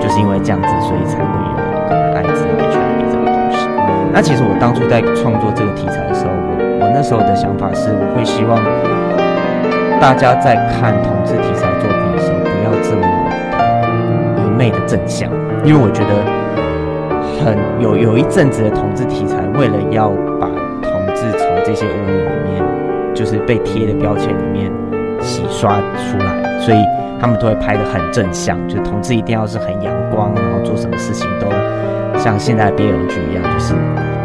[0.00, 1.56] 就是因为这样子，所以才会有
[2.14, 3.26] 艾滋、HIV。”
[4.14, 8.56] 那其实我当初在创作这个题材的时候，我我那时候的想法是，我会希望
[10.00, 11.65] 大家在看同志题材
[14.70, 15.30] 的正向，
[15.64, 16.12] 因为我觉得
[17.38, 20.46] 很有有一阵子的同志题材，为了要把
[20.82, 22.64] 同志从这些污名里面，
[23.14, 24.70] 就是被贴的标签里面
[25.20, 26.78] 洗刷出来，所以
[27.20, 31.46] 他们都会拍得很正向，就是同志一定要是很阳光，然后做什么事情都
[32.18, 33.74] 像现在的 BL 剧一样，就是。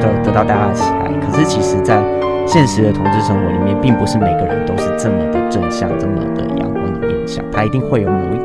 [0.02, 2.02] 得得到大家的喜爱，可是其实，在
[2.48, 8.40] 现实的同志生活里面，并不是每个人都是这么的正向、这么的阳光的面向，他一定会有某一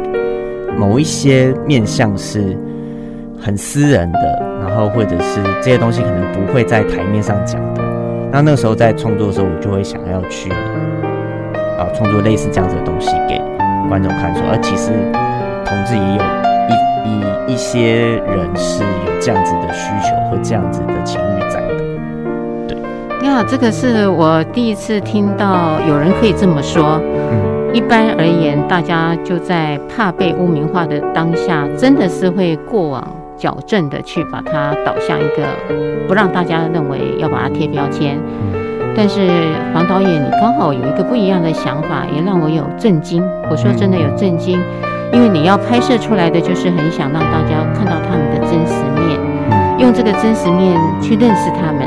[0.78, 2.56] 某一些面向是
[3.40, 7.82] 很私人的，然后或者是这些东西可能不会在台面上讲的。
[8.32, 13.40] 那那个时候在创作的时候，我就会想要去啊创作类似这样子的东西给
[13.88, 14.92] 观众看，说，而其实
[15.64, 16.22] 同志也有。
[16.68, 16.72] 一
[17.08, 17.92] 一一些
[18.26, 21.78] 人是有这样子的需求和这样子的情欲在的，
[22.66, 23.24] 对。
[23.24, 27.00] 呀，这个是我第一次听到有人可以这么说。
[27.04, 27.45] 嗯，
[27.76, 35.46] 一般而言，大家就在怕被污名化的当下，真的是会过往矫正的去把它导向一个
[36.08, 38.18] 不让大家认为要把它贴标签。
[38.54, 39.28] 嗯，但是
[39.74, 43.22] 黄导演，你刚好有一个不一样的想法，也让我有震惊。
[43.50, 44.58] 我说真的有震惊。
[45.12, 49.20] 因为你要拍摄出来的就是很想让大家看到他们的真实面，
[49.78, 51.86] 用这个真实面去认识他们，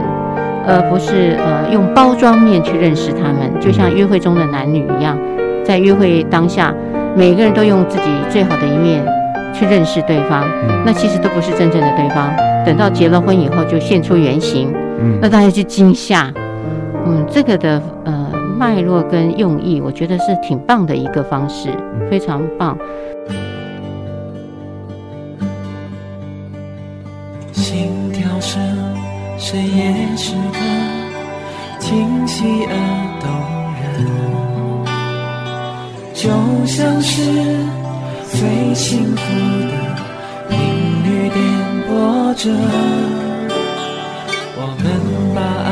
[0.68, 3.60] 而不是呃用包装面去认识他们。
[3.60, 5.18] 就像约会中的男女一样，
[5.70, 6.74] 在约会当下，
[7.16, 9.06] 每个人都用自己最好的一面
[9.54, 10.44] 去认识对方，
[10.84, 12.36] 那其实都不是真正的对方。
[12.66, 14.74] 等到结了婚以后，就现出原形，
[15.22, 16.34] 那大家就惊吓。
[17.06, 21.70] 嗯，这个的呃脉络跟用意，我觉得是挺棒的一个方式，
[22.10, 22.76] 非常棒。
[27.52, 28.60] 心跳声
[29.38, 30.58] 深夜时刻，
[31.78, 32.74] 清晰而
[33.22, 33.30] 动
[33.80, 34.39] 人，
[36.22, 36.30] 就
[36.66, 37.22] 像是
[38.30, 39.22] 最幸福
[39.70, 39.74] 的
[40.50, 40.60] 频
[41.06, 41.40] 率点
[41.88, 42.52] 播着。
[44.58, 44.86] 我们
[45.34, 45.72] 把爱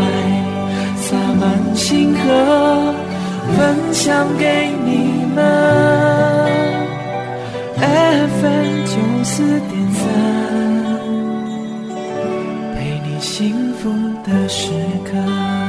[1.02, 1.06] 洒
[1.38, 1.44] 满
[1.76, 2.24] 星河，
[3.58, 3.60] 分
[3.92, 4.90] 享给你
[5.36, 5.38] 们。
[7.76, 10.02] FM 九四点三。
[13.20, 13.92] 幸福
[14.24, 14.72] 的时
[15.04, 15.67] 刻。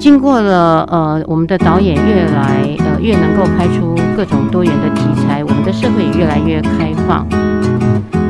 [0.00, 7.26] 经过了呃，我们的导演越来呃越能够拍出各种多元的题材，我们的社会也越来越开放。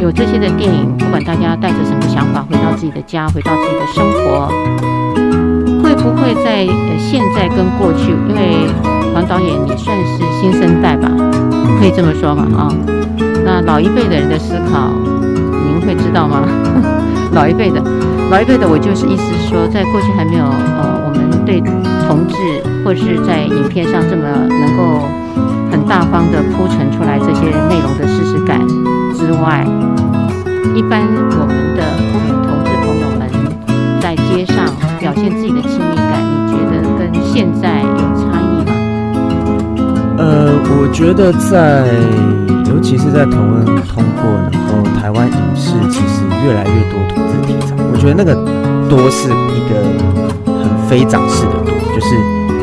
[0.00, 4.48] 有这些的电影，不管大家带着什么想法回到自己的家，回到自己的生活。
[5.80, 8.66] 会不会在呃现在跟过去，因为
[9.14, 11.08] 黄导演你算是新生代吧，
[11.78, 12.66] 可以这么说嘛啊？
[13.44, 14.90] 那老一辈的人的思考，
[15.22, 16.42] 您会知道吗？
[17.32, 17.80] 老一辈的，
[18.28, 20.44] 老一辈的，我就是意思说，在过去还没有
[21.50, 21.60] 对
[22.06, 22.36] 同志
[22.84, 25.02] 或是在影片上这么能够
[25.68, 28.60] 很大方的铺陈出来这些内容的事实感
[29.12, 29.66] 之外，
[30.76, 31.82] 一般我们的
[32.46, 33.28] 同志朋友们
[34.00, 34.64] 在街上
[35.00, 38.70] 表现自己的亲密感，你觉得跟现在有差异吗？
[40.18, 41.84] 呃，我觉得在，
[42.72, 47.74] 尤其是在同婚通过，然后台湾影视其实越来越多同志题材。
[47.92, 48.36] 我觉得那个
[48.88, 49.82] 多是一个
[50.90, 52.16] 非长式的多，就是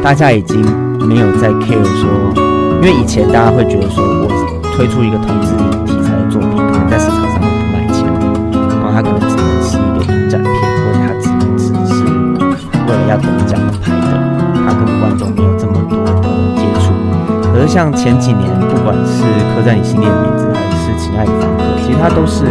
[0.04, 0.60] 大家已经
[1.00, 4.28] 没有在 care 说，因为以前大家会觉得说，我
[4.76, 5.48] 推出一个同志
[5.88, 8.04] 题材的作品，可能在市场上会不卖钱，
[8.52, 12.04] 然后它可能只能是一个影展片，或者它只能只是
[12.84, 14.12] 为了要得奖拍的，
[14.60, 16.28] 它跟观众没有这么多的
[16.60, 16.92] 接触。
[17.56, 19.24] 可是像前几年，不管是
[19.56, 22.44] 刻在你心里的名字，还是亲爱的房客，其实它都是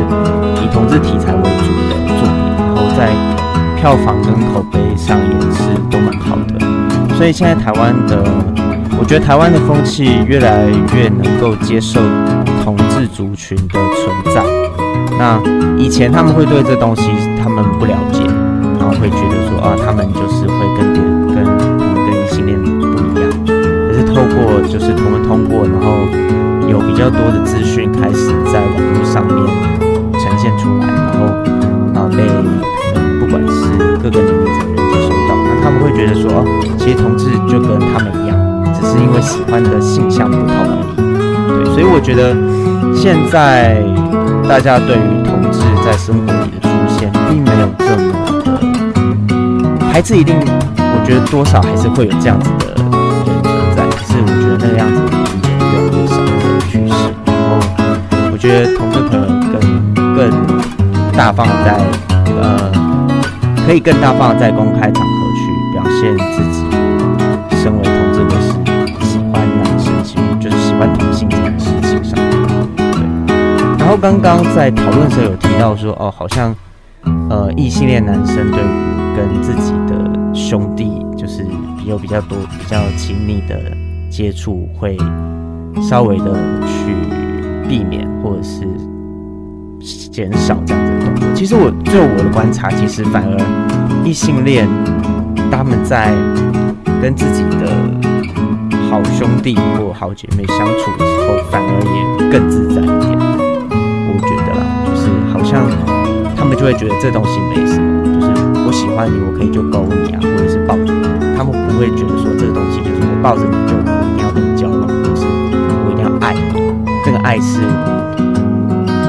[0.65, 2.33] 以同志题材为主的作品，
[2.65, 3.13] 然后在
[3.77, 5.66] 票房跟口碑上也是
[6.07, 7.17] 蛮好的。
[7.17, 8.23] 所以现在台湾的，
[8.99, 12.01] 我觉得台湾的风气越来越能够接受
[12.63, 14.43] 同志族群的存在。
[15.19, 15.41] 那
[15.79, 17.11] 以前他们会对这东西
[17.43, 18.21] 他们不了解，
[18.79, 21.37] 然后会觉得说啊，他们就是会跟别人跟
[22.05, 23.27] 跟异性恋不一样。
[23.89, 26.05] 可是透过就是他们通过，然后
[26.69, 29.35] 有比较多的资讯开始在网络上面
[30.21, 31.25] 呈现出来，然后
[31.95, 32.27] 啊被
[32.93, 33.96] 可能不管是
[36.79, 38.37] 其实同志就跟他们一样，
[38.75, 40.97] 只是因为喜欢的性向不同而已。
[41.65, 42.35] 对，所以我觉得
[42.95, 43.83] 现在
[44.49, 46.69] 大家对于同志在生活里的出
[46.99, 48.13] 现，并没有这么
[48.45, 48.49] 的
[49.93, 50.17] 排斥。
[50.17, 50.37] 一定，
[50.79, 52.95] 我觉得多少还是会有这样子的人存
[53.77, 53.83] 在。
[53.91, 55.09] 可是我觉得那个样子已
[55.43, 56.31] 经越来越少的
[56.69, 56.95] 趋势。
[57.27, 57.49] 然后，
[58.33, 59.55] 我觉得同志朋友更
[60.17, 60.19] 更
[61.17, 61.81] 大方在
[62.41, 62.71] 呃，
[63.67, 65.26] 可以更大方在公开场合
[66.07, 66.65] 现自己
[67.57, 68.53] 身为同志，我是
[69.05, 72.15] 喜欢男生，就是喜欢同性这件事情上，
[72.77, 73.77] 对。
[73.77, 76.55] 然后刚刚在讨论的时候有提到说，哦，好像，
[77.29, 81.45] 呃，异性恋男生对于跟自己的兄弟，就是
[81.85, 83.57] 有比较多、比较亲密的
[84.09, 84.97] 接触，会
[85.83, 86.95] 稍微的去
[87.69, 88.65] 避免或者是
[90.09, 91.29] 减少这样子的动作。
[91.35, 93.37] 其实我就我的观察，其实反而
[94.05, 94.69] 异性恋
[95.51, 96.13] 他们在
[97.03, 97.73] 跟自己的
[98.91, 103.19] 好兄弟或好姐妹相处的时候，反而也更自在一点。
[104.09, 105.69] 我觉得啦，就是好像
[106.37, 108.27] 他们就会觉得这东西没什么，就是
[108.67, 111.07] 我喜欢你，我可以就勾你啊，或者是抱着你。
[111.37, 115.27] 他们不会觉得说这个东西就是我抱着你就我一定要跟你交往，或是
[115.85, 116.41] 我一定要爱你。
[117.05, 117.61] 这个爱是，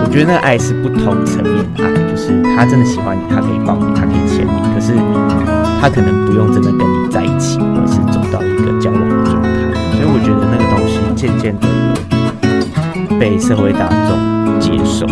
[0.04, 4.93] 我觉得那个爱是不同层面的爱，就是他真的喜欢你，他可以抱你，他可以牵你，可是
[5.79, 9.49] 他可能不用真的跟你在一起，而是走到一个交往的状态。
[9.93, 11.67] 所以我觉得那个东西渐渐的
[13.19, 14.17] 被社会大众
[14.59, 15.05] 接受。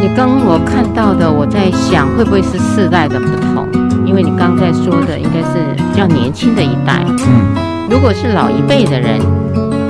[0.00, 3.66] 你刚我看到的，我在想会不会是世代的不同？
[4.06, 7.04] 因为你刚才说的应该是比较年轻的一代。
[7.04, 9.20] 嗯，如果是老一辈的人，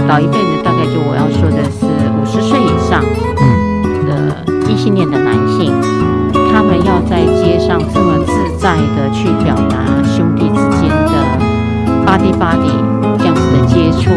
[0.08, 1.86] 老一辈的大概就我要说的是
[2.18, 3.04] 五十岁以上
[4.08, 5.70] 的异性恋的男性，
[6.50, 8.17] 他们要在街上这么自
[8.58, 11.12] 在的去表达兄弟之间的
[12.04, 12.74] body body
[13.16, 14.10] 这样子的接触，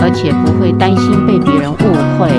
[0.00, 1.74] 而且不会担心被别人误
[2.16, 2.30] 会。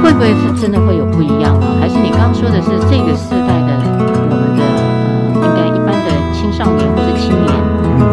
[0.00, 1.66] 会不会是真的会有不一样啊？
[1.80, 3.74] 还是你刚刚说的是这个世代的
[4.30, 4.62] 我们的
[5.34, 7.50] 呃，应该一般的青少年或者青年，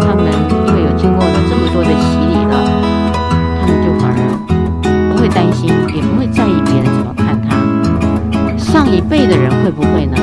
[0.02, 0.26] 他们
[0.66, 2.58] 因为有经过了这么多的洗礼了，
[3.62, 4.20] 他们就反而
[5.14, 7.54] 不会担心，也不会在意别人怎么看他。
[8.58, 10.18] 上一辈的人会不会呢？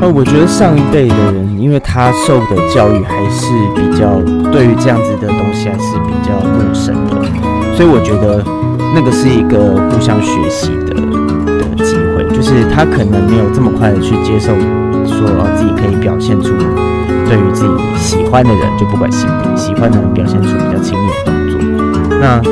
[0.00, 0.06] 您觉得？
[0.06, 8.44] 呃，我觉得上一辈的人，因为他受的教育还是比较对于这样子的东西还是比较陌生的，所以我觉得。
[8.92, 14.50] 那个是一个互相学习的的机会，就是他可能没有这么快的去接受，
[15.06, 16.50] 说自己可以表现出
[17.24, 21.60] 对于自己喜欢的人，就不管性别，喜欢的人表现出比较亲密的动作。
[22.20, 22.42] 那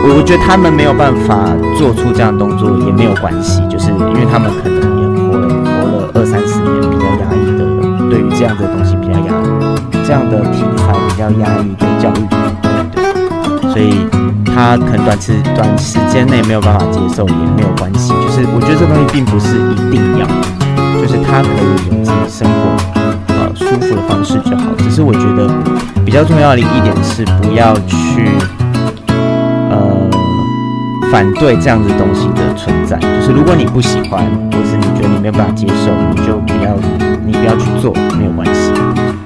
[0.00, 1.44] 我我觉得他们没有办法
[1.76, 4.95] 做出这样动作也没有关系，就是因为他们可能
[8.36, 12.26] 这样的东西比较压抑，这样的题材比较压抑，就教育
[12.92, 14.06] 对对，所以。
[14.56, 20.26] 他可能短时短时间内没有办法接受也没有关系，就是我觉得这东西并不是一定要，
[20.98, 22.54] 就是他可以有自己生活
[23.34, 24.72] 呃舒服的方式就好。
[24.78, 25.46] 只是我觉得
[26.06, 28.32] 比较重要的一点是不要去
[29.68, 30.08] 呃
[31.12, 32.96] 反对这样子东西的存在。
[32.96, 36.72] 就是如果你不喜欢，或是你觉得你没有办法接受，你就不要
[37.26, 38.72] 你不要去做，没有关系。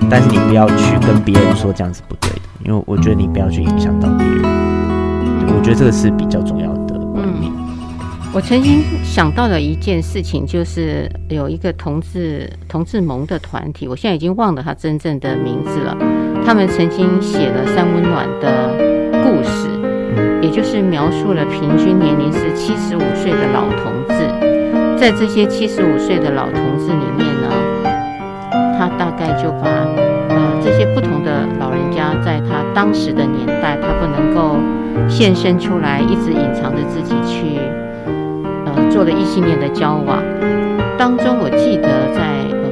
[0.08, 4.42] 但是你不要去跟别人说这样子不对的，因为我觉得你不要去影响到别人。
[5.54, 6.98] 我觉得这个是比较重要的。
[7.16, 7.52] 嗯，
[8.32, 15.94] 我曾经想到的一件事情，就是有一个同志同志盟的团体，我现在已经忘了他真正的名字了。
[16.46, 18.72] 他们曾经写了三温暖的
[19.22, 19.68] 故事，
[20.40, 27.29] 也就是描述了平均年龄是七十五岁的老同志，在这些七十五岁的老同志里面，
[28.98, 29.68] 大概就把
[30.28, 32.64] 呃这些不同的老人家在他。
[32.74, 34.56] 当时的年代，他不能够
[35.08, 37.58] 现身出来，一直隐藏着自己去，
[38.64, 40.22] 呃，做了异性恋的交往。
[40.96, 42.20] 当中我记得在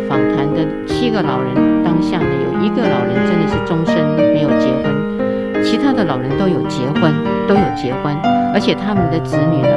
[0.08, 3.96] 访谈的七个老人当下呢，有一个老人真的是终身
[4.32, 7.12] 没有结婚，其他的老人都有结婚，
[7.48, 8.14] 都有结婚，
[8.54, 9.76] 而且他们的子女呢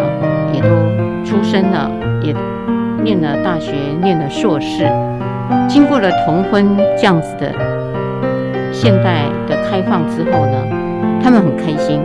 [0.54, 0.70] 也都
[1.26, 1.90] 出生了，
[2.22, 2.36] 也
[3.04, 4.86] 念了大学，念了硕士。
[5.68, 7.52] 经过了同婚这样子的
[8.72, 10.58] 现代的开放之后呢，
[11.24, 12.02] 他们很开心，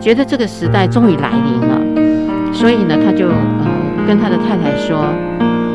[0.00, 1.78] 觉得这个时代终于来临了。
[2.52, 3.66] 所以呢，他就呃
[4.06, 4.96] 跟他的太太说，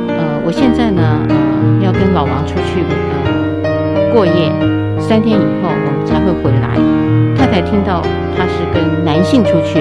[0.08, 1.36] 呃，我现在呢呃
[1.84, 2.84] 要跟老王出去
[3.64, 4.52] 呃过夜，
[5.00, 6.76] 三天以后我们才会回来。
[7.38, 8.02] 太太听到
[8.36, 9.80] 他是跟男性出去，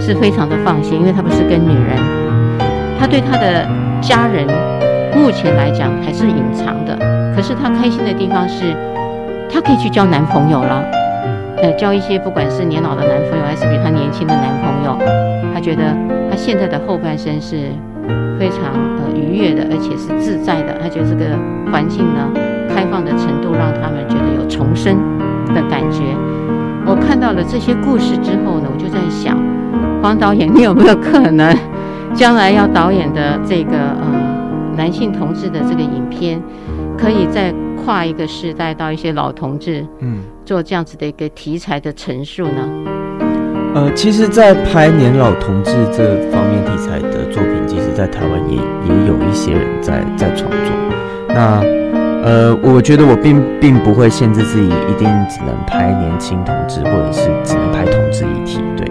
[0.00, 1.96] 是非常的放心，因为他不是跟女人。
[2.98, 3.66] 他对他的
[4.00, 4.46] 家人。
[5.18, 6.96] 目前来讲还是隐藏的，
[7.34, 8.72] 可是她开心的地方是，
[9.50, 10.82] 她可以去交男朋友了，
[11.60, 14.96] 呃，交一些不管是年老的男朋友还是比他年轻的男朋友，
[15.52, 15.82] 他觉得
[16.30, 17.56] 他现在的后半生是
[18.38, 20.78] 非常呃愉悦的，而且是自在的。
[20.80, 21.24] 他觉得这个
[21.72, 22.30] 环境呢，
[22.74, 24.96] 开放的程度让他们觉得有重生
[25.52, 26.02] 的感觉。
[26.86, 29.36] 我看到了这些故事之后呢，我就在想，
[30.00, 31.54] 黄导演，你有没有可能
[32.14, 33.76] 将来要导演的这个？
[34.78, 36.40] 男性同志的这个影片，
[36.96, 37.52] 可以再
[37.84, 42.68] 跨一个时代到一些老同志，嗯，做这样子的一个题材的陈述呢？
[43.74, 50.70] 呃，其实，在拍年老同志这方面题材的作品，其实，在台湾也也有一些人在在创作。
[51.28, 51.60] 那
[52.24, 58.60] 呃，我觉得我并并不会限制自己一定只能拍年轻同志，或者是只能拍同志议题。
[58.76, 58.88] 对，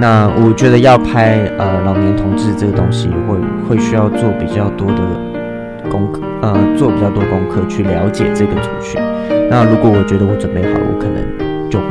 [0.00, 3.36] 那我觉得要拍呃老年同志这个东西会，
[3.68, 5.02] 会会需要做比较多的。
[5.90, 9.00] 功课，呃，做比较多功课去了解这个族群。
[9.48, 11.86] 那如果我觉得我准备好了，我可能就会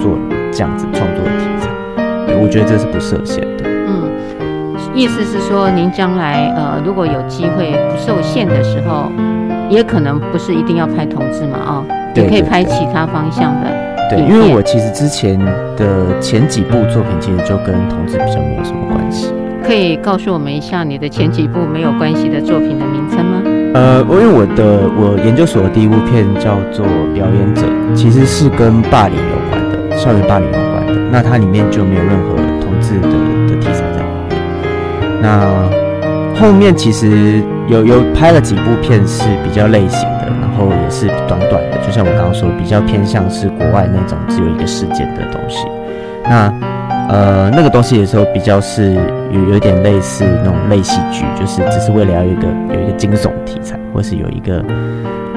[0.00, 0.18] 做
[0.50, 1.70] 这样子创作的题材。
[2.42, 3.64] 我觉得这是不设限的。
[3.64, 4.10] 嗯，
[4.94, 9.12] 意思是说，您将来呃，如果有机会不受限的时候，
[9.70, 11.84] 也可能不是一定要拍同志嘛，啊、哦，
[12.16, 13.70] 也可以拍其他方向的。
[14.10, 15.38] 对，因为我其实之前
[15.76, 19.32] 的前几部作品，其实就跟同志比较没有什么关系。
[19.66, 23.42] 可以告诉我们一下你的前几部没有关系的作品的名称吗？
[23.74, 27.62] 呃，因为我的我研究所的第一部片叫做《表演者》，
[27.94, 30.94] 其实是跟霸凌有关的，校园霸凌有关的。
[31.10, 33.08] 那它里面就没有任何同志的
[33.48, 35.20] 的题材在里面。
[35.20, 35.68] 那
[36.40, 45.66] 后面其实有有拍了几部片是比较类型的，然后也是短短的，就像我刚刚说，比较偏向是国外那种只有一个事件的东西。
[46.22, 46.52] 那
[47.08, 48.96] 呃，那个东西的时候比较是
[49.30, 54.64] 有有点类似那种类戏剧，就是只是为了要有一个有一个惊悚题材，或是有一个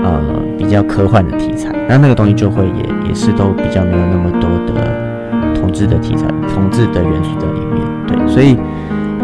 [0.03, 0.21] 呃
[0.57, 7.79] 比较科幻的题材，那那个东西就会也也是都比较没有那么多的同志的题材、同志的元素在里面。
[8.07, 8.57] 对，所以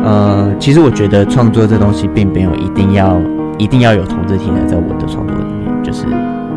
[0.04, 3.20] 呃，其实我觉得创作这东西并没有一定要
[3.58, 6.06] 一定要有同志题材在我的创作里面，就是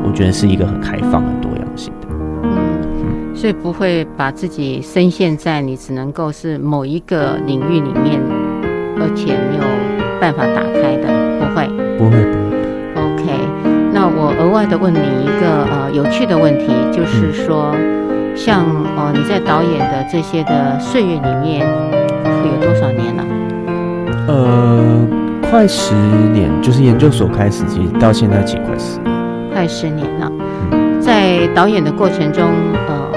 [0.04, 1.37] 我觉得是一个很开放、的。
[3.40, 8.20] 所以不会把自己深陷在你只能够是某一个领域里面，
[8.98, 9.62] 而且没有
[10.20, 11.06] 办法打开的，
[11.38, 11.64] 不会，
[11.96, 12.10] 不会。
[12.10, 12.18] 不会
[13.00, 13.30] OK，
[13.92, 18.66] 那我额外的问你一个呃有趣的问题，就是说，嗯、像
[18.96, 21.64] 呃你在导演的这些的岁月里面，
[22.44, 23.24] 有多少年了？
[24.26, 25.06] 呃，
[25.48, 25.94] 快十
[26.32, 30.32] 年，就是研究所开始，其实到现在已经快十年，快十年了。
[30.72, 32.44] 嗯、在导演的过程中，
[32.88, 33.07] 呃。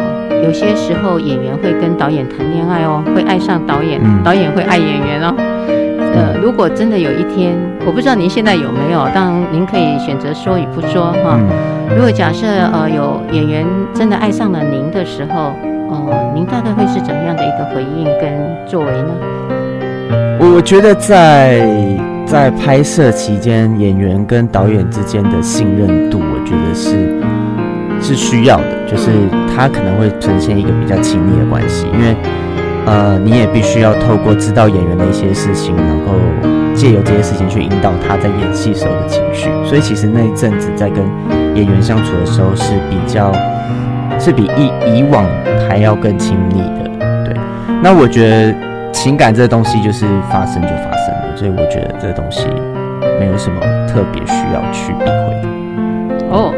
[0.44, 5.34] 有些时候演员会跟导演谈恋爱哦，会爱上导演，嗯、导演会爱演员哦。
[6.14, 11.40] 呃，如果真的有一天，我不知道您现在有没有，当然您可以选择说与不说哈。
[11.40, 11.48] 嗯、
[11.96, 15.54] 如果假设呃有演员真的爱上了您的时候，
[15.90, 18.34] 呃，您大概会是怎么样的一个回应跟
[18.66, 19.14] 作为呢？
[20.40, 21.66] 我觉得在
[22.26, 27.22] 在拍摄期间，演员跟导演之间的信任度，我觉得是。
[28.02, 29.12] 是需要的，就是
[29.56, 32.16] 他可能会呈现一个比较亲密的关系，因为
[32.86, 36.16] 呃，你也必须要透过知道演员的一些事情，然后
[36.74, 39.50] 借由这些事情去引导他在演戏时候的情绪。
[39.64, 41.06] 所以其实那一阵子在跟
[41.56, 43.32] 演员相处的时候是比较
[44.20, 45.24] 是比以以往
[45.70, 46.90] 还要更亲密的。
[47.26, 47.36] 对，
[47.84, 48.56] 那我觉得
[48.92, 52.48] 情感这个东西就是发生就发生了，所以我觉得这个东西
[53.20, 56.28] 没有什么特别需要去避讳的。
[56.32, 56.52] 哦。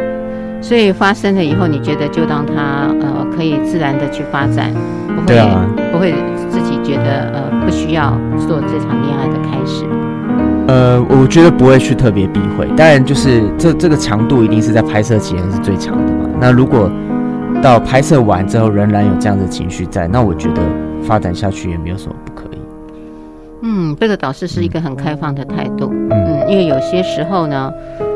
[0.63, 4.71] 所以发生了以后，你觉得就让它呃可以自然的去发展，
[5.13, 6.15] 不会、啊、不会
[6.49, 9.83] 自己觉得呃不需要做这场恋爱的开始。
[10.69, 16.29] 呃，我觉得不会去特别避讳，当然就是这这个强度一定是在拍摄期间是最强的嘛。
[16.39, 16.89] 那如果
[17.61, 20.61] 到拍摄完之后仍然有这样的情绪在，那我觉得
[21.03, 22.57] 发展下去也没有什么不可以。
[23.63, 25.91] 嗯，这个导师是一个很开放的态度。
[26.09, 27.71] 嗯，嗯，因为有些时候呢，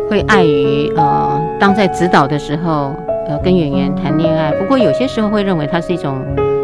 [0.10, 2.95] 会碍于呃，当在指导的时候，
[3.28, 4.51] 呃，跟演员谈恋爱。
[4.53, 6.22] 不过有些时候会认为它是一种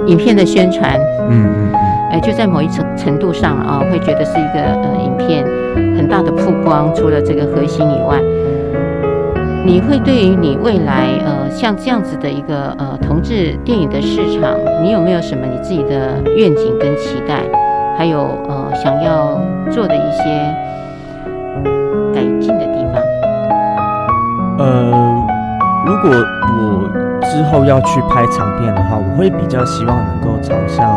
[0.07, 0.97] 影片的宣传。
[1.29, 1.73] 嗯嗯嗯。
[2.11, 5.43] 哎、呃，就在某一程程度上啊、呃，会觉得是一个呃影片
[5.97, 6.93] 很大的曝光。
[6.95, 8.19] 除了这个核心以外，
[9.65, 17.41] 你会对于你未来呃像这样子的一个呃同志电影的市场，你有没有什么你自己的愿景跟期待？
[17.97, 19.39] 还有呃想要
[19.69, 20.23] 做的一些
[22.13, 22.72] 改进的。
[24.63, 25.27] 呃，
[25.85, 30.89] 如果我之后要去拍长片的话，我会比较希望能够朝向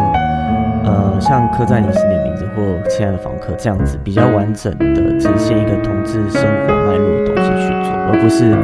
[0.84, 8.54] 呃像刻在你心里的名字或亲爱的房客这样子比较完整的呈现一个同志生活脉络的东西去做，而不是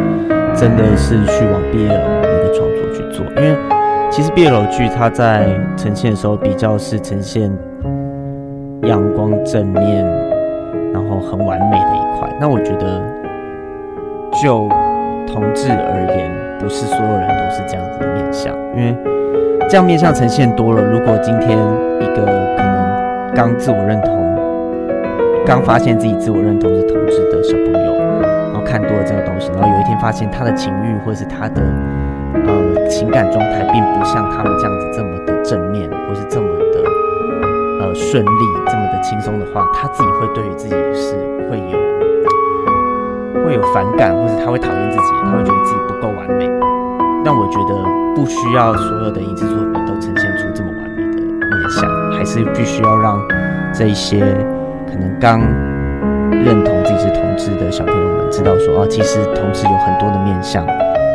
[0.54, 1.88] 真的是去往 BL
[2.22, 3.26] 那个创作去做。
[3.42, 3.56] 因为
[4.08, 7.50] 其实 BL 剧它在呈现的时候比较是呈现。
[8.84, 10.04] 阳光正面，
[10.92, 12.28] 然后很完美的一块。
[12.40, 13.00] 那我觉得，
[14.42, 14.68] 就
[15.32, 16.30] 同志而言，
[16.60, 18.94] 不是所有人都是这样子的面相，因为
[19.68, 20.82] 这样面相呈现多了。
[20.82, 21.58] 如果今天
[22.00, 22.26] 一个
[22.56, 24.12] 可能刚自我认同、
[25.46, 31.62] 刚发现自己自我认同是同志的小朋友，然后看多了这个东西，然后有一天发现他的情欲或是他的
[32.44, 36.82] 呃情感状态，并不像他们这样子这么的正面，或是这么的。
[37.80, 41.16] 呃，顺利这么的轻松的话，他自己会对于自己是
[41.50, 41.78] 会有
[43.44, 46.48] 会有反感，或者他会讨厌自己，他会觉得自己不够完美。
[47.24, 47.74] 但我觉得
[48.14, 53.20] 不需要所有的影视作品都呈现出这么完美的面相，还是必须要让
[53.72, 54.20] 这一些
[54.86, 55.40] 可能刚
[56.30, 60.66] 认同自己是同志的小朋友们知道说，哦，其实同志有很多的面相。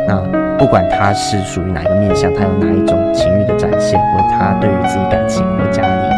[0.06, 0.18] 那
[0.58, 6.08] 不管他是属于哪一个面相，他有哪一种情欲的展现，或者他对于自己感情或家里。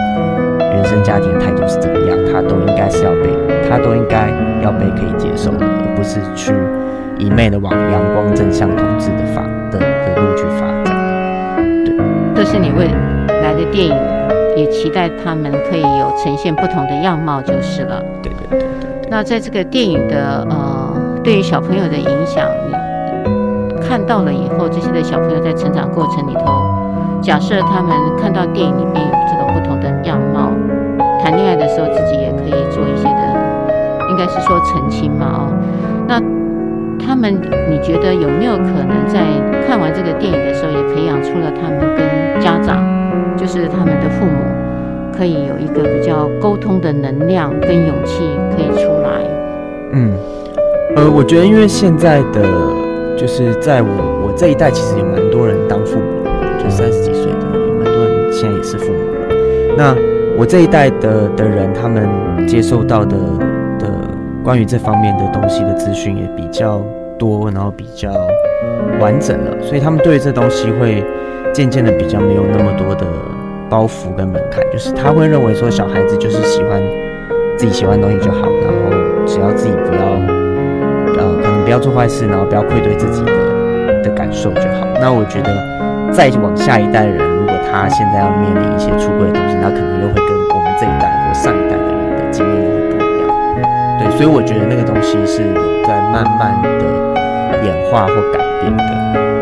[0.81, 3.29] 原生家庭态度是怎么样，他都应该是要被，
[3.69, 4.31] 他都应该
[4.63, 6.55] 要被可以接受的，而不是去
[7.19, 10.97] 一昧的往阳光正向同志的发的的路去发展。
[11.85, 11.95] 对，
[12.35, 12.87] 这是你未
[13.43, 13.95] 来的电影，
[14.57, 18.03] 也期待他们可以有呈现不同的样貌就是了。
[18.23, 18.69] 对对对对。
[19.11, 22.49] 那在这个电影的呃，对于小朋友的影响，
[23.69, 29.05] 你看到了以后，这些的小朋友在成长过程里头，假设他们看到电影里面
[34.21, 35.49] 该是说澄清嘛，哦，
[36.07, 36.21] 那
[37.03, 37.41] 他们，
[37.71, 39.25] 你觉得有没有可能在
[39.67, 42.85] 看完这个电影的时候，也培养出了他们跟家长，
[43.35, 44.45] 就是他们的父母，
[45.17, 49.25] 可以有一个比较沟通的能量跟勇气可以出来？
[49.93, 50.13] 嗯，
[50.97, 52.43] 呃，我觉得因为现在的，
[53.17, 53.89] 就是在我
[54.27, 56.31] 我这一代，其实有蛮多人当父母了，
[56.63, 59.35] 就三十几岁的，有蛮多人现在也是父母了，
[59.79, 59.97] 那。
[60.39, 62.09] 我这一代的的人，他们
[62.47, 63.19] 接受到的的
[64.51, 66.83] 关于这方面的东西的资讯也比较
[67.17, 68.11] 多，然后比较
[68.99, 71.05] 完整了，所以他们对这东西会
[71.55, 73.07] 渐渐的比较没有那么多的
[73.69, 76.83] 包袱跟门槛，就是他会认为说小孩子就是喜欢
[77.57, 80.03] 自己喜欢的东西就好，然后只要自己不要
[81.23, 84.85] 呃可能不要做坏事，然后不要愧对自己的的感受就好。
[85.01, 87.19] 那我觉得再往下一代人。
[87.39, 91.20] 如果他现在要面临一些出轨的东西，他可能又会跟我们这一代
[94.21, 95.57] 所以我觉得那个东西是有
[95.89, 96.69] 在慢慢的
[97.65, 98.85] 演化或改变的。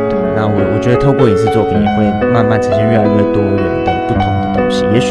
[0.06, 4.86] 对，那我我觉得透过影视作品也会慢慢呈现越来越多元的不同的东西。
[4.94, 5.10] 也许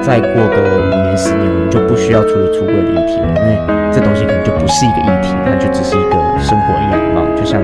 [0.00, 3.60] 再过个五年十年，我们就不需要处理出轨的议题了，因为
[3.92, 7.20] 这东西可能就不是一个议题，它就只是一个生活样貌。
[7.36, 7.60] 就像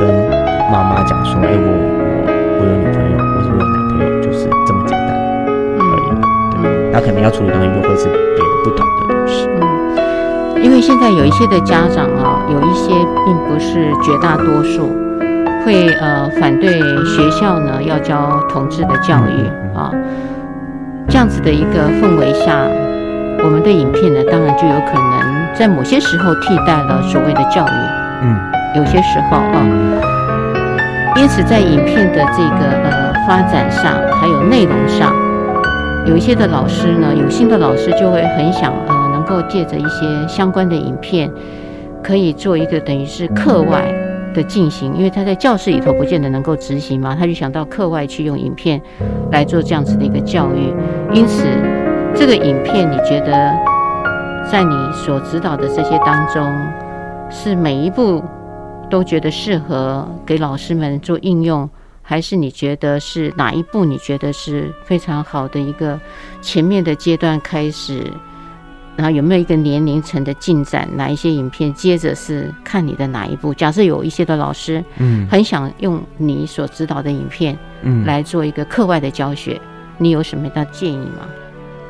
[0.00, 0.08] 跟
[0.72, 6.16] 妈妈讲说：“哎、欸，我我我有女朋友，或者我有男朋友。”就是这么简单而已，
[6.56, 9.44] 对，那可能要处理的东西就会是别的不同的东西。
[10.56, 12.90] 嗯，因为现在有一些的家长啊，有一些
[13.24, 14.90] 并不是绝大多数，
[15.64, 19.90] 会呃反对学校呢要教同志的教育啊。
[21.08, 22.66] 这样子的一个氛围下，
[23.44, 27.70] 我们的影片呢，当然就有可能在某些时候替代了所谓的教育。
[28.22, 28.36] 嗯，
[28.76, 29.62] 有些时候啊，
[31.16, 33.06] 因此在影片的这个呃。
[33.26, 35.12] 发展上还有内容上，
[36.06, 38.72] 有一些的老师呢，有心的老师就会很想
[39.26, 41.30] 够借着一些相关的影片，
[42.02, 43.92] 可以做一个等于是课外
[44.32, 48.80] 的进行，因为他在教室里头不见得能够执行嘛，他就想到课外去用影片
[49.30, 50.72] 来做这样子的一个教育。
[51.12, 51.44] 因此，
[52.14, 53.52] 这个影片你觉得
[54.50, 56.42] 在你所指导的这些当中，
[57.28, 58.22] 是每一步
[58.88, 61.68] 都觉得适合给老师们做应用？
[62.08, 63.84] 还是你觉得是哪一步？
[63.84, 65.98] 你觉得是非常好的一个
[66.40, 68.04] 前面的阶段开始，
[68.96, 70.88] 然后有没有一个年龄层的进展？
[70.96, 73.52] 哪一些影片接着是看你的哪一部？
[73.54, 79.60] 假设有一些的老师，嗯，很想用你所指导的影片，嗯，来做一个课外的教学，
[79.98, 81.28] 你有什么的建议吗？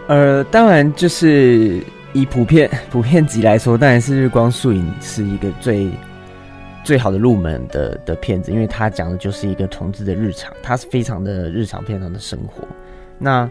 [0.09, 1.83] 呃，当然就是
[2.13, 5.89] 以普遍普遍级来说，当然是《日光树影》是一个最。
[6.85, 12.63] 最好的入门的的片子，因为它讲的就是一个同志的日常，它是非常的日常，非常的生活。
[13.19, 13.51] 那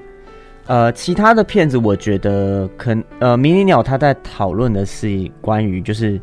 [0.67, 5.07] 呃，其他的片子，我觉得可呃，迷你鸟他在讨论的是
[5.41, 6.19] 关于，就是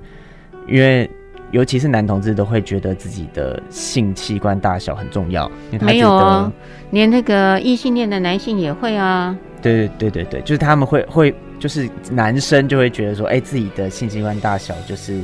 [0.66, 1.08] 因为
[1.50, 6.52] 尤其是男同志都会觉得自己的性器官大小很重要，因为他觉得没有哦，
[6.90, 9.36] 连那个异性恋的男性也会啊。
[9.60, 15.20] 对对对对对，就是他们会会就是男生就会觉得说，哎，自己的性器官大小就是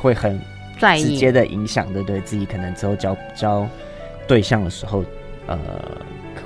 [0.00, 0.38] 会很。
[0.98, 3.66] 直接的影响，对对，自己可能之后交交
[4.26, 5.04] 对象的时候，
[5.46, 5.58] 呃，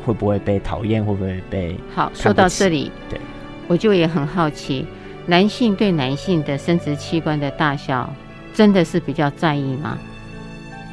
[0.04, 1.04] 会不会被讨厌？
[1.04, 1.76] 会不会被？
[1.94, 3.20] 好，说到这里，对，
[3.66, 4.86] 我就也很好奇，
[5.26, 8.12] 男性对男性的生殖器官的大小，
[8.54, 9.98] 真的是比较在意吗？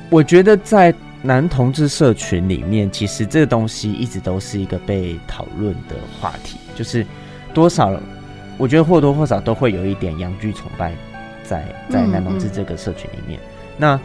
[0.09, 7.05] 我觉得在男同志社群里面，其实这个东西一直都是一个被讨论的话题，就是
[7.53, 7.91] 多少，
[8.57, 10.93] 我觉得或多或少都会有一点阳具崇拜。
[11.47, 13.99] 在在男同志这个社群里面，嗯嗯，那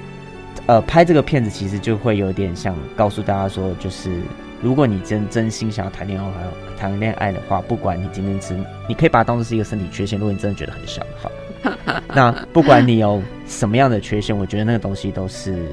[0.70, 4.20] 呃拍这个片子其实就会有点像告诉大家说，就是
[4.62, 6.30] 如果你真真心想要谈恋爱，
[6.78, 8.56] 谈恋爱的话，不管你今天是，
[8.88, 10.16] 你可以把它当做是一个身体缺陷。
[10.16, 15.66] 如果你真的觉得很小的话， 那不管你有什么样的缺陷，我觉得那个东西都是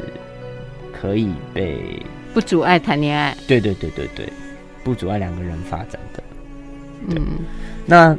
[0.99, 2.01] 可以被
[2.33, 3.37] 不阻碍谈恋爱。
[3.47, 4.27] 对对对对对，
[4.83, 6.23] 不阻碍两个人发展的。
[7.09, 7.21] 嗯，
[7.85, 8.17] 那。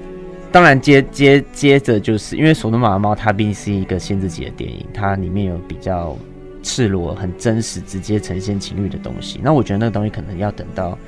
[0.50, 6.16] 当然接，接接接着就是因为《索诺玛的猫》它毕竟是一个限制级的电影，它里面有比较
[6.62, 9.40] 赤裸、很真实、直接呈现情欲的东西。
[9.42, 10.98] 那我觉得那个东西可能要等到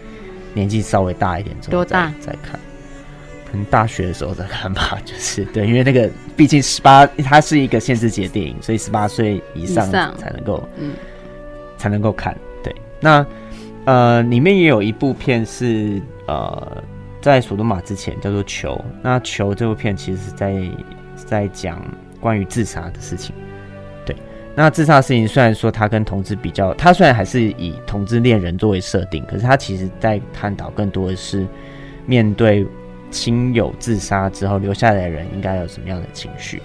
[0.54, 2.58] 年纪稍微大一点之后再大再看，
[3.50, 4.98] 可能大学的时候再看吧。
[5.04, 10.92] 就是对，因为那个毕竟十八，它是一个限制级的电影，所以十八岁以上才能够，嗯，
[11.78, 12.36] 才能够看。
[12.62, 13.26] 对，那
[13.84, 16.82] 呃，里面也有一部片是呃。
[17.22, 20.58] 在索多玛之前叫做《球》，那《球》这部片其实是在
[21.14, 21.78] 在讲
[22.18, 23.34] 关于自杀的事情。
[24.54, 31.46] 那自杀事情虽然说他跟同志比较，他虽然还是以同志恋人作为设定，可是他其实在探讨更多的是
[32.06, 32.66] 面对
[33.10, 36.60] 亲友自杀之后留下来的人应该有什么样的情绪。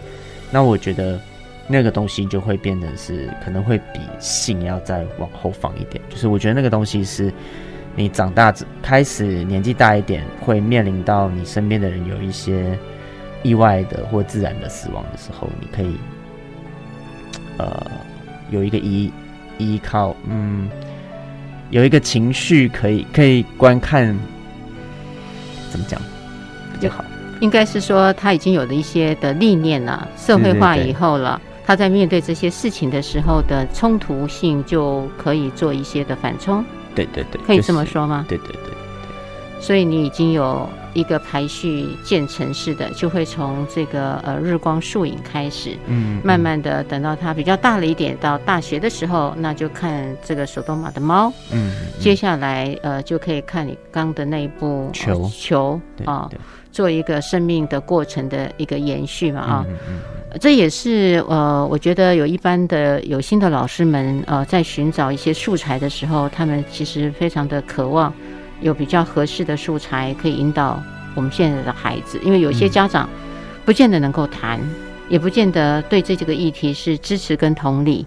[0.52, 1.20] 那我觉得
[1.68, 7.32] 那个东西就会变得是可能会比性要再往后放一点，就是我觉得那个东西是。
[7.98, 12.78] 你长大之开始年纪大一点，会面临到你身边的人有一些
[13.42, 15.96] 意外的或自然的死亡的时候，你可以
[17.58, 17.86] 呃
[18.52, 19.12] 有一个依
[19.58, 20.70] 依靠，嗯，
[21.70, 24.18] 有一个情绪可以可以观看，
[25.72, 26.00] 怎么讲
[26.74, 27.04] 比较好？
[27.42, 36.64] 应该是说他已经有了一些的历练了，社会化以后了，对对对，他在面对这些事情的时候的冲突性就可以做一些的反冲。
[36.96, 38.26] 对对对，可以这么说吗？
[38.30, 56.30] 对对对，对，所以你已经有一个排序渐层式的，就会从这个呃日光树影开始，嗯，慢慢的等到它比较大了一点，到大学的时候，那就看这个索多玛的猫，嗯，接下来呃就可以看你刚的那一部球、呃、球啊，
[56.72, 59.66] 做一个生命的过程的一个延续嘛啊。
[59.70, 60.00] 嗯嗯
[60.42, 68.14] 这也是呃，我觉得有一般的有心的老师们呃，在寻找一些素材的时候，他们其实非常的渴望
[68.62, 70.82] 有比较合适的素材可以引导
[71.14, 73.10] 我们现在的孩子，因为有些家长
[73.64, 74.60] 不见得能够谈，
[75.10, 78.06] 也不见得对这几个议题是支持跟同理。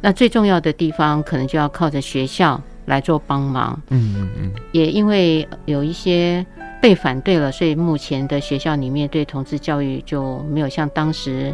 [0.00, 3.80] 那最重要的地方，可能就要靠着学校来做帮忙。
[3.90, 4.52] 嗯嗯嗯。
[4.72, 6.44] 也因为有一些。
[6.78, 11.52] 被反对了，所以目前的学校里面对同志教育就没有像当时，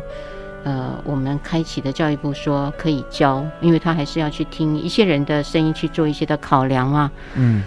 [0.64, 7.10] 呃，我们开启的教育部说可以教，因为他还是要去听一些人的声音去做一些的考量嘛。
[7.36, 7.62] 嗯，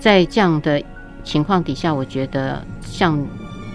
[0.00, 0.82] 在这样的
[1.22, 3.22] 情况底下，我觉得像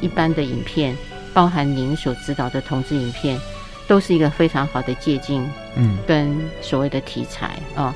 [0.02, 0.96] 一般的影片，
[1.34, 3.40] 包含您所指导的同志影片，
[3.88, 5.48] 都是一个非常好的借鉴。
[5.78, 7.94] 嗯，跟所谓的题材啊、哦，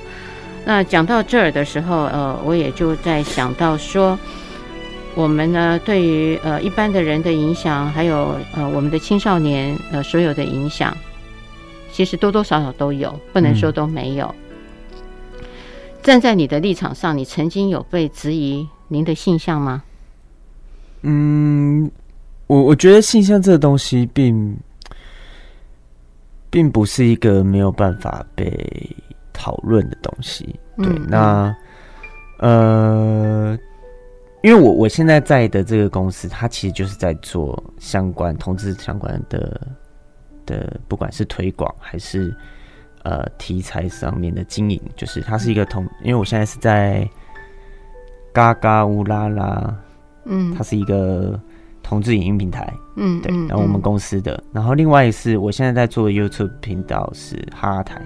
[0.66, 4.18] 那讲到这儿的时候，呃，我也就在想到说。
[5.16, 10.96] 我们呢，对于呃一般的人的影响，还有呃我们的青少年呃所有的影响，
[11.92, 14.34] 其实多多少少都有，不能说都没有。
[14.38, 14.49] 嗯。
[16.02, 19.84] 站在你的立场上，你曾经有被质疑您的性向吗？
[21.02, 21.90] 嗯，
[22.48, 24.58] 我我觉得性向这个东西并
[26.50, 28.96] 并不是一个没有办法被
[29.32, 30.44] 讨论的东西。
[30.78, 31.56] 对，嗯、那
[32.40, 33.58] 呃，
[34.42, 39.68] 因为我我现在在的这个公司，它其实就是在做相关同志相关的
[40.46, 42.36] 的，不管是推广还是
[43.04, 47.08] 呃题材上面的经营，就是它是一个同，因为我现在是在
[48.34, 49.76] 嘎嘎乌拉拉，
[50.26, 51.40] 嗯，它是一个。
[51.82, 58.00] 同志影音平台，嗯，对，然后我们公司的，嗯、然后另外是我现在在做的 YouTube 频道是哈哈台，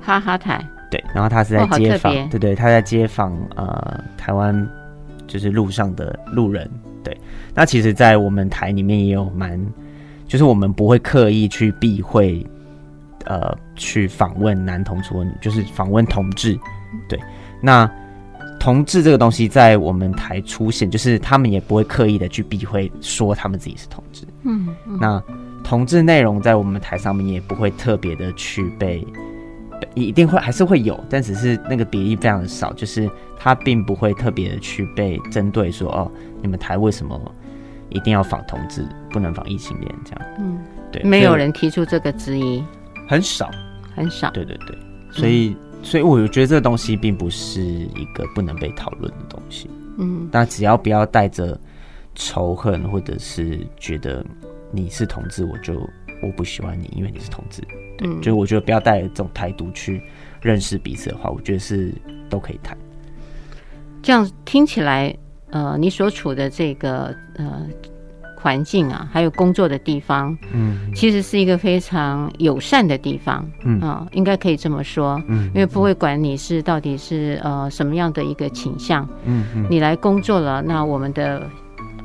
[0.00, 4.68] 哈哈台，对，然后他是在街访，哦、对对，他在街访呃台湾
[5.28, 6.68] 就是路上的路人，
[7.04, 7.16] 对，
[7.54, 9.64] 那其实，在我们台里面也有蛮，
[10.26, 12.44] 就是我们不会刻意去避讳，
[13.26, 16.58] 呃，去访问男同志或女，就是访问同志，
[17.08, 17.18] 对，
[17.60, 17.90] 那。
[18.58, 24.26] 同志这个东西在我们台出现，就是他们也不会刻意的去避讳说他们自己是同志。
[24.42, 25.22] 嗯，嗯，那
[25.64, 29.02] 同志内容在我们台上面也不会特别的去被，
[29.94, 36.12] 一定会还是会有，但只是那个比例非常的少，就是他并不会特别的去被针对说哦，
[36.42, 37.18] 你们台为什么
[37.88, 40.20] 一定要仿同志，不能仿异性恋这样？
[40.38, 40.58] 嗯，
[40.92, 42.62] 对，没有人提出这个质疑，
[43.10, 43.50] 很少，
[43.96, 44.30] 很少。
[44.30, 44.78] 对对对，
[45.10, 45.48] 所以。
[45.48, 51.58] 嗯所以我觉得这个东西并不是一个不能被讨论的东西，嗯，但只要不要带着
[52.14, 54.22] 仇恨，或者是觉得
[54.70, 55.80] 你是同志，我就
[56.22, 57.62] 我不喜欢你，因为你是同志，
[57.96, 60.02] 对，嗯，就我觉得不要带着这种态度去
[60.42, 61.94] 认识彼此的话，我觉得是
[62.28, 62.76] 都可以谈。
[64.02, 65.16] 这样听起来，
[65.48, 67.04] 呃，你所处的这个
[67.36, 67.66] 呃。
[68.42, 73.80] 环境啊，还有工作的地方，嗯，其实是一个非常友善的地方，嗯。
[73.80, 81.42] 啊，应该可以这么说，嗯，因为不会管你是到底是呃什么样的一个倾向，嗯嗯，你来工作了，那我们的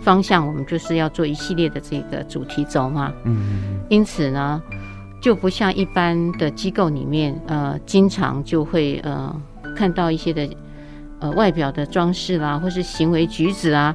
[0.02, 4.62] 方向，我们就是要做一系列的这个主题轴嘛，嗯，因此呢，
[5.22, 9.36] 就不像一般的机构里面，呃，经常就会呃
[9.76, 10.50] 看到一些的
[11.20, 13.94] 呃外表的装饰啦，或是行为举止啊。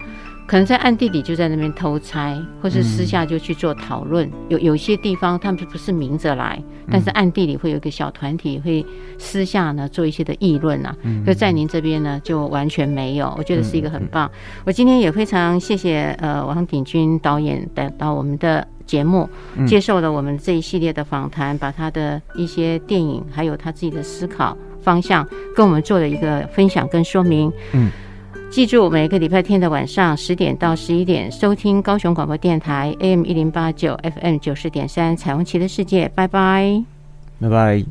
[0.51, 4.27] 可能在暗地里就在那边偷拆，或是私下就去做讨论。
[4.27, 8.85] 嗯、有有些地方他们不是明着来，但是暗地里会有一个小团体会
[9.17, 10.93] 私下呢做一些的议论啊。
[11.03, 14.27] 嗯，就在您这边呢就完全没有，我觉得是一个很棒。
[14.27, 19.31] 嗯、我今天也非常谢谢呃王鼎钧导演带到我们的节目，
[19.69, 25.25] 接受了我们这一系列的访谈，把他的一些电影还有他自己的思考方向
[25.55, 27.53] 跟我们做了一个分享跟说明。
[27.71, 27.89] 嗯。
[28.51, 36.07] 记住，每个礼拜天的晚上十点到十一点，收听高雄广播电台 AM 一零八九 FM 九十点三《彩虹旗的世界》。
[36.17, 36.83] 拜拜，
[37.41, 37.85] 拜拜。